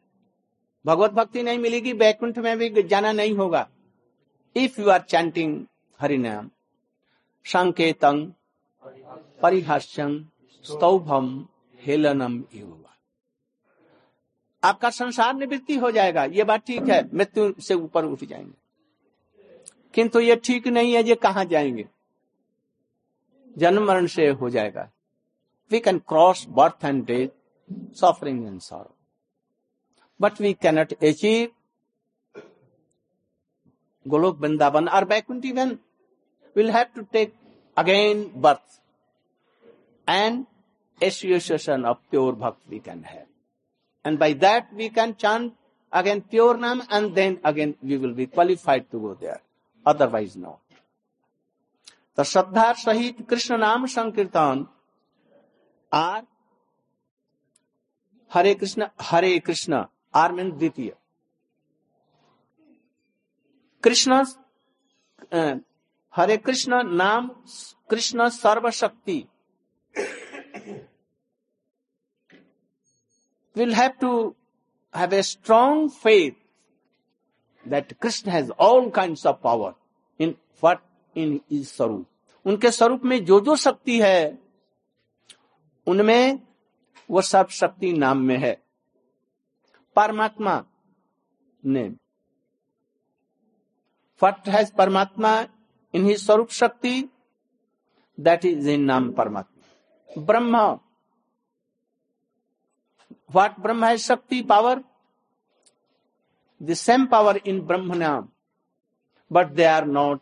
भगवत 0.85 1.11
भक्ति 1.11 1.43
नहीं 1.43 1.59
मिलेगी, 1.59 1.93
बैकुंठ 1.93 2.37
में 2.37 2.57
भी 2.57 2.83
जाना 2.83 3.11
नहीं 3.11 3.33
होगा। 3.33 3.69
इफ़ 4.55 4.81
यू 4.81 4.89
आर 4.89 5.01
चैंटिंग 5.01 5.65
हरिनाम 5.99 6.49
संकेतंग 7.45 8.31
परिहास्यं 9.41 10.23
स्तौभम 10.63 11.47
हेलनम 11.79 12.43
आपका 14.63 14.89
संसार 14.89 15.33
निवृत्ति 15.33 15.75
हो 15.75 15.91
जाएगा, 15.91 16.23
ये 16.23 16.43
बात 16.43 16.65
ठीक 16.65 16.89
है, 16.89 17.09
मृत्यु 17.13 17.53
से 17.61 17.73
ऊपर 17.73 18.05
उठ 18.05 18.23
जाएँगे। 18.23 18.53
किंतु 19.93 20.19
ये 20.19 20.35
ठीक 20.35 20.67
नहीं 20.67 20.93
है, 20.93 21.03
ये 21.03 21.15
कहा 21.15 21.43
जाएँगे? 21.43 21.87
जन्म 23.57 23.83
मरण 23.83 24.07
से 24.07 24.27
हो 24.29 24.49
जाएगा। 24.49 24.89
we 25.73 25.79
can 25.81 25.99
cross 26.11 26.45
birth 26.45 26.81
and 26.89 27.05
death, 27.07 27.31
suffering 27.91 28.45
and 28.45 28.61
sorrow. 28.61 28.93
But 30.19 30.39
we 30.39 30.53
cannot 30.53 30.93
achieve 31.01 31.49
Golok 34.07 34.37
Vrindavan 34.37 34.85
or 34.93 35.05
Vaikuntha 35.05 35.47
even. 35.47 35.79
We'll 36.53 36.71
have 36.71 36.93
to 36.93 37.07
take 37.11 37.33
again 37.75 38.31
birth 38.35 38.79
and 40.07 40.45
association 41.01 41.85
of 41.85 41.97
pure 42.11 42.33
bhakti 42.33 42.69
we 42.69 42.79
can 42.79 43.01
have. 43.01 43.25
And 44.05 44.19
by 44.19 44.33
that 44.45 44.69
we 44.75 44.89
can 44.89 45.15
chant 45.15 45.53
again 45.91 46.21
pure 46.21 46.55
Nam 46.57 46.83
and 46.89 47.15
then 47.15 47.39
again 47.43 47.75
we 47.81 47.97
will 47.97 48.13
be 48.13 48.27
qualified 48.27 48.91
to 48.91 48.99
go 48.99 49.13
there. 49.15 49.41
Otherwise 49.83 50.35
no. 50.35 50.59
The 52.13 52.21
Shraddha 52.21 52.75
Sahit 52.75 53.27
Krishna 53.27 53.57
Nam 53.57 53.87
Sankirtan 53.87 54.67
are, 55.93 56.23
Hare 58.31 58.53
Krishna 58.55 58.87
Hare 59.01 59.37
Krishna, 59.39 59.83
are 60.15 60.31
mean 60.31 60.51
द्वितीय। 60.51 60.95
कृष्ण 63.83 64.23
हरे 66.13 66.37
कृष्ण 66.37 66.83
नाम 66.93 67.27
Krishna 67.89 68.29
सर्वशक्ति। 68.29 69.23
We'll 73.55 73.73
have 73.73 73.99
to 73.99 74.35
have 74.93 75.13
a 75.13 75.21
strong 75.23 75.89
faith 75.89 76.37
that 77.65 77.91
Krishna 77.99 78.31
has 78.31 78.49
all 78.57 78.89
kinds 78.91 79.25
of 79.25 79.41
power 79.43 79.73
in 80.19 80.33
what 80.63 80.81
इन 81.15 81.39
इस 81.51 81.75
स्वरूप। 81.77 82.07
उनके 82.45 82.71
स्वरूप 82.71 83.03
में 83.05 83.23
जो 83.25 83.39
जो 83.41 83.55
शक्ति 83.55 83.99
है 84.01 84.42
उनमें 85.87 86.39
वो 87.09 87.21
सब 87.21 87.47
शक्ति 87.49 87.91
नाम 87.93 88.17
में 88.17 88.37
है। 88.37 88.53
परमात्मा 89.95 90.63
ने। 91.63 91.89
फट 94.21 94.47
हैज़ 94.49 94.73
परमात्मा 94.73 95.31
इन 95.93 96.05
ही 96.05 96.15
स्वरूप 96.17 96.49
शक्ति 96.51 97.09
दैट 98.17 98.45
इज़ 98.45 98.69
इन 98.69 98.83
नाम 98.83 99.11
परमात्मा। 99.11 100.23
ब्रह्म। 100.23 100.57
व्हाट 103.33 103.59
ब्रह्म 103.59 103.85
है 103.85 103.97
शक्ति 103.97 104.41
power 104.41 104.83
the 106.61 106.73
same 106.73 107.05
power 107.05 107.37
in 107.37 107.61
Brahma 107.61 107.93
nam. 107.93 108.29
But 109.31 109.47
they 109.47 109.63
are 109.63 109.85
not 109.85 110.21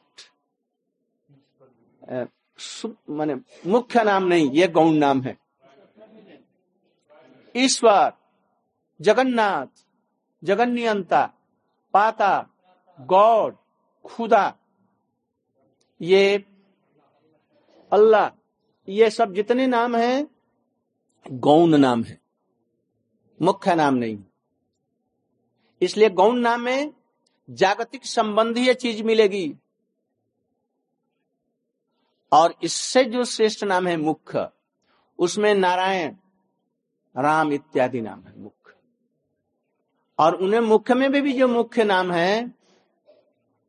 माने 3.09 3.35
मुख्य 3.65 4.03
नाम 4.03 4.23
नहीं, 4.23 4.49
ये 4.51 4.67
गौण 4.67 4.93
नाम 4.93 5.21
है। 5.21 5.37
ईश्वर, 7.55 8.13
जगन्नाथ, 9.01 9.85
जगन्नियंता, 10.43 11.33
पाता, 11.93 12.49
गॉड, 13.01 13.57
खुदा, 14.05 14.57
ये 16.01 16.45
अल्लाह, 17.93 18.27
ये 18.89 19.09
सब 19.09 19.33
जितने 19.33 19.67
नाम 19.67 19.95
हैं, 19.95 20.27
गौण 21.31 21.77
नाम 21.77 22.03
है। 22.03 22.21
मुख्य 23.41 23.75
नाम 23.75 23.93
नहीं। 23.93 24.23
इसलिए 25.81 26.09
गौण 26.09 26.37
नाम 26.37 26.61
में 26.61 26.93
जागतिक 27.49 28.05
संबंधी 28.05 28.73
चीज़ 28.73 29.03
मिलेगी। 29.03 29.55
और 32.31 32.55
इससे 32.63 33.03
जो 33.03 33.23
श्रेष्ठ 33.23 33.63
नाम 33.63 33.87
है 33.87 33.97
मुख्य, 33.97 34.49
उसमें 35.19 35.55
नारायण 35.55 36.15
राम 37.15 37.51
इत्यादि 37.53 38.01
नाम 38.01 38.19
है 38.21 38.39
मुख्य 38.39 38.73
और 40.19 40.35
उन्हें 40.35 40.59
मुख्य 40.61 40.93
में 40.93 41.11
भी, 41.11 41.33
जो 41.33 41.47
मुख्य 41.47 41.83
नाम 41.83 42.11
है 42.11 42.53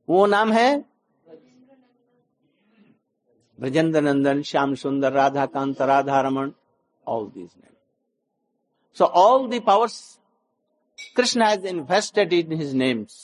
वो 0.09 0.26
नाम 0.26 0.53
है 0.53 0.84
Brajendra 3.59 4.01
Nandan 4.01 4.43
Shyam 4.43 4.74
Sundar 4.74 5.12
Radha 5.12 5.47
Kant 5.47 5.82
Radha 5.82 6.20
Raman 6.20 6.53
all 7.07 7.26
these 7.26 7.51
name 7.57 7.74
so 8.97 9.05
all 9.05 9.49
the 9.49 9.61
powers 9.61 9.97
Krishna 11.16 11.43
has 11.43 11.66
invested 11.66 12.32
in 12.32 12.53
his 12.53 12.74
names 12.74 13.14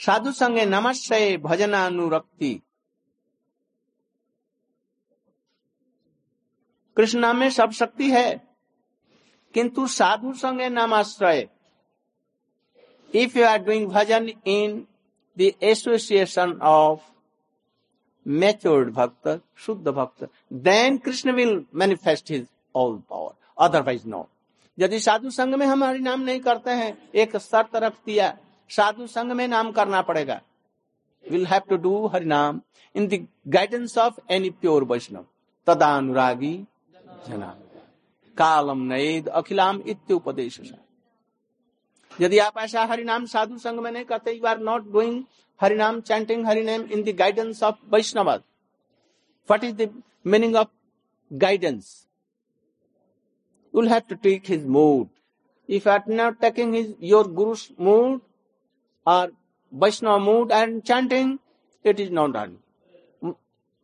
साधु 0.00 0.32
संगे 0.32 0.64
नमस्ते 0.66 1.36
भजनानुरक्ति। 1.38 2.52
कृष्ण 6.98 7.18
नाम 7.18 7.36
में 7.36 7.50
सब 7.50 7.70
शक्ति 7.70 8.10
है। 8.10 8.48
किंतु 9.54 9.86
साधु 9.86 10.32
संगे 10.32 10.68
नाम 10.68 10.94
आश्रय। 10.94 11.48
If 13.14 13.38
you 13.38 13.44
are 13.44 13.58
doing 13.58 13.86
bhajan 13.88 14.28
in 14.46 14.86
the 15.36 15.50
association 15.62 16.52
of 16.62 17.00
matured 18.26 18.92
bhakta, 18.92 19.40
shuddh 19.56 19.88
bhakta 19.88 20.28
then 20.52 20.96
Krishna 20.96 21.32
will 21.32 21.64
manifest 21.74 22.30
his 22.30 22.46
all 22.74 22.96
power 23.10 23.34
otherwise 23.58 24.06
no 24.06 24.28
यदि 24.78 25.00
साधु 25.00 25.30
संघ 25.30 25.54
में 25.54 25.66
हम 25.66 25.84
हरि 25.84 25.98
नाम 25.98 26.20
नहीं 26.20 26.40
करते 26.40 26.70
हैं, 26.70 27.10
एक 27.14 27.36
सर 27.36 27.62
तरफ़ 27.62 27.94
दिया, 28.06 28.36
साधु 28.70 29.06
संघ 29.06 29.32
में 29.32 29.46
नाम 29.48 29.70
करना 29.72 30.02
पड़ेगा। 30.02 30.40
Will 31.24 31.46
have 31.46 31.62
to 31.68 31.76
do 31.76 32.06
Hari 32.06 32.24
nam 32.24 32.60
in 32.94 33.06
the 33.08 33.26
guidance 33.48 33.98
of 33.98 34.20
any 34.30 34.50
pure 34.50 34.84
Vaishnav 34.84 35.26
तदा 35.66 35.96
अनुरागी 35.96 36.66
कालम 38.36 38.82
नएद 38.92 39.28
अखिलाम 39.40 39.80
इत्युपदेश 39.86 40.60
यदि 42.12 42.38
आप 42.38 42.58
ऐसा 42.58 42.84
हरिनाम 42.84 43.26
साधु 43.26 43.58
संघ 43.58 43.80
में 43.80 43.90
नहीं 43.90 44.04
करते 44.04 44.32
you 44.32 44.46
are 44.46 44.58
not 44.60 44.90
doing 44.92 45.22
Harinam 45.60 46.00
chanting 46.00 46.46
Hari name 46.46 46.82
in 46.92 47.02
the 47.02 47.14
guidance 47.18 47.62
of 47.62 47.76
Vaishnav 47.94 48.30
what 49.48 49.64
is 49.64 49.74
the 49.76 49.90
meaning 50.26 50.56
of 50.56 50.68
guidance 51.30 51.90
you 53.74 53.86
have 53.88 54.02
to 54.08 54.14
take 54.22 54.50
his 54.50 54.66
mood 54.76 55.08
if 55.68 55.88
are 55.88 56.02
not 56.10 56.38
taking 56.40 56.74
his 56.74 56.94
your 57.02 57.32
guru's 57.32 57.66
mood 57.80 58.20
और 59.06 59.32
Vaishnav 59.72 60.18
mood 60.20 60.52
and 60.52 60.80
chanting 60.82 61.36
it 61.84 62.00
is 62.00 62.12
not 62.12 62.32
done 62.32 62.56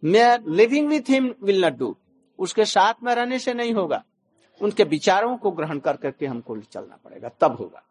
mere 0.02 0.42
living 0.52 0.88
with 0.88 1.10
him 1.10 1.34
will 1.42 1.64
not 1.64 1.78
do 1.78 1.96
उसके 2.38 2.64
साथ 2.64 3.02
में 3.02 3.14
रहने 3.14 3.38
से 3.38 3.54
नहीं 3.54 3.72
होगा। 3.74 4.02
उनके 4.60 4.84
विचारों 4.84 5.36
को 5.36 5.50
ग्रहण 5.50 5.78
कर 5.78 5.96
करके 5.96 6.26
हमको 6.26 6.56
चलना 6.58 6.96
पड़ेगा, 7.04 7.28
तब 7.40 7.56
होगा। 7.56 7.82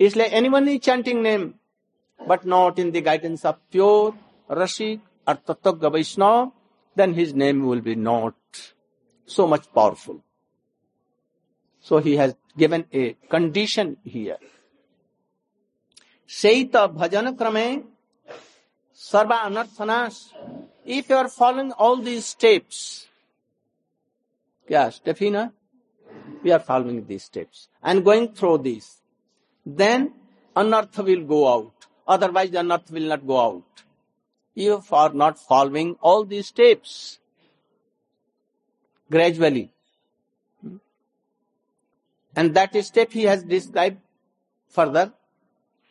इसलिए 0.00 0.26
any 0.26 0.48
one 0.48 0.76
chanting 0.78 1.22
name 1.22 1.52
but 2.20 2.46
not 2.46 2.78
in 2.78 2.90
the 2.90 3.02
guidance 3.04 3.46
of 3.46 3.56
pure 3.72 4.12
rasik 4.50 5.00
और 5.28 5.34
tattva 5.48 5.88
Vaishnav 5.88 6.50
then 6.96 7.14
his 7.14 7.34
name 7.34 7.62
will 7.68 7.80
be 7.80 7.94
not 7.94 8.34
so 9.30 9.46
much 9.46 9.66
powerful 9.74 10.20
so 11.86 11.98
he 11.98 12.14
has 12.16 12.34
given 12.58 12.84
a 12.94 13.14
condition 13.30 13.96
here 14.06 14.38
say 16.30 16.52
भजन 16.74 17.30
क्रमे 17.34 17.66
सर्वा 19.02 19.36
If 20.84 21.08
you 21.08 21.16
are 21.16 21.28
following 21.28 21.72
all 21.72 21.96
these 21.96 22.26
steps, 22.26 23.06
yeah, 24.68 24.88
Stefina, 24.88 25.52
we 26.42 26.50
are 26.50 26.58
following 26.58 27.06
these 27.06 27.24
steps 27.24 27.68
and 27.82 28.04
going 28.04 28.32
through 28.34 28.58
these, 28.58 29.00
then 29.64 30.12
anarth 30.56 30.98
will 31.04 31.24
go 31.24 31.52
out. 31.52 31.72
Otherwise, 32.06 32.50
the 32.50 32.58
anarth 32.58 32.90
will 32.90 33.08
not 33.08 33.26
go 33.26 33.40
out. 33.40 33.62
If 34.54 34.92
are 34.92 35.12
not 35.12 35.38
following 35.38 35.96
all 36.00 36.24
these 36.24 36.48
steps 36.48 37.20
gradually. 39.10 39.72
And 42.34 42.54
that 42.54 42.74
step 42.84 43.12
he 43.12 43.22
has 43.24 43.44
described 43.44 43.98
further. 44.68 45.12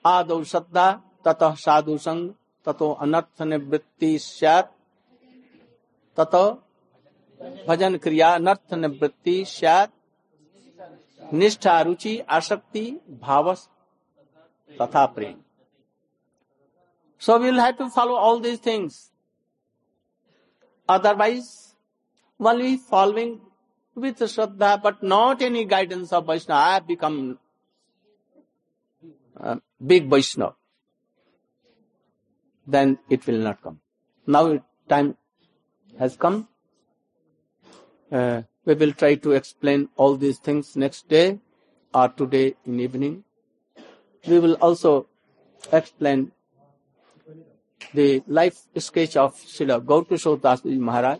Adau 0.03 0.41
Saddha, 0.41 1.01
Tatah 1.23 1.57
Sadhu 1.57 1.97
Sang, 1.97 2.35
Tato 2.63 2.95
Anartha 2.95 3.45
Nivritti 3.45 4.19
tato 6.17 6.43
भजन 7.67 7.97
क्रिया 7.97 8.37
north 8.37 8.73
निवृत्ति 8.73 9.43
शायद 9.45 9.89
निष्ठा, 11.33 11.81
रुचि, 11.81 12.17
आसक्ति, 12.29 12.83
भाव 13.21 13.53
तथा 14.71 15.05
प्रेम। 15.15 15.41
So 17.21 17.37
we'll 17.39 17.59
have 17.59 17.71
to 17.71 17.87
follow 17.89 18.15
all 18.17 18.41
these 18.41 18.65
things 18.65 19.11
otherwise 20.89 21.49
one 22.39 22.61
we 22.61 22.75
following 22.89 23.37
with 23.97 24.23
shraddha 24.23 24.75
but 24.85 25.03
not 25.03 25.41
any 25.41 25.63
guidance 25.65 26.13
of 26.13 26.25
Vaishnav 26.25 26.57
I 26.57 26.73
have 26.73 26.85
become 26.85 27.19
big 29.81 30.13
Vaishnav 30.13 30.53
then 32.67 32.99
it 33.09 33.25
will 33.27 33.39
not 33.39 33.61
come. 33.61 33.79
Now 34.27 34.45
it- 34.47 34.63
time 34.89 35.09
has 35.99 36.15
come. 36.15 36.47
Uh, 38.11 38.41
we 38.65 38.73
will 38.75 38.91
try 38.93 39.15
to 39.15 39.31
explain 39.31 39.89
all 39.95 40.15
these 40.15 40.37
things 40.39 40.75
next 40.75 41.07
day 41.07 41.39
or 41.93 42.09
today 42.09 42.55
in 42.65 42.79
evening. 42.79 43.23
We 44.27 44.39
will 44.39 44.53
also 44.55 45.07
explain 45.71 46.31
the 47.93 48.23
life 48.27 48.57
sketch 48.77 49.17
of 49.17 49.35
Srila 49.35 49.83
Gaurkishore 49.83 50.41
Das 50.41 50.63
Maharaj 50.63 51.19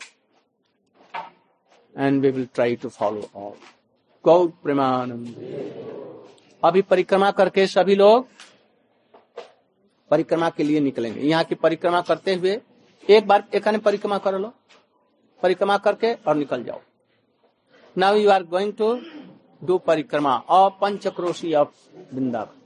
and 1.95 2.21
we 2.21 2.31
will 2.31 2.47
try 2.47 2.75
to 2.75 2.89
follow 2.89 3.29
all. 3.33 3.55
Gaur 4.25 4.47
Premanand 4.63 5.27
अभी 6.63 6.81
परिक्रमा 6.89 7.29
करके 7.37 7.65
सभी 7.67 7.95
लोग 7.95 8.27
परिक्रमा 10.11 10.49
के 10.57 10.63
लिए 10.63 10.79
निकलेंगे 10.79 11.21
यहाँ 11.21 11.43
की 11.43 11.55
परिक्रमा 11.55 12.01
करते 12.09 12.33
हुए 12.35 12.59
एक 13.11 13.27
बार 13.27 13.43
एक 13.55 13.67
परिक्रमा 13.85 14.17
कर 14.17 14.37
लो। 14.39 14.53
परिक्रमा 15.43 15.77
करके 15.77 16.13
और 16.13 16.35
निकल 16.35 16.63
जाओ। 16.63 16.79
Now 17.97 18.15
you 18.15 18.29
are 18.29 18.43
going 18.43 18.73
to 18.73 18.93
do 19.61 19.77
parikrama. 19.77 20.35
और 20.49 20.69
पंचक्रोशी 20.81 21.53
ऑफ़ 21.53 21.69
वृंदावन 22.13 22.60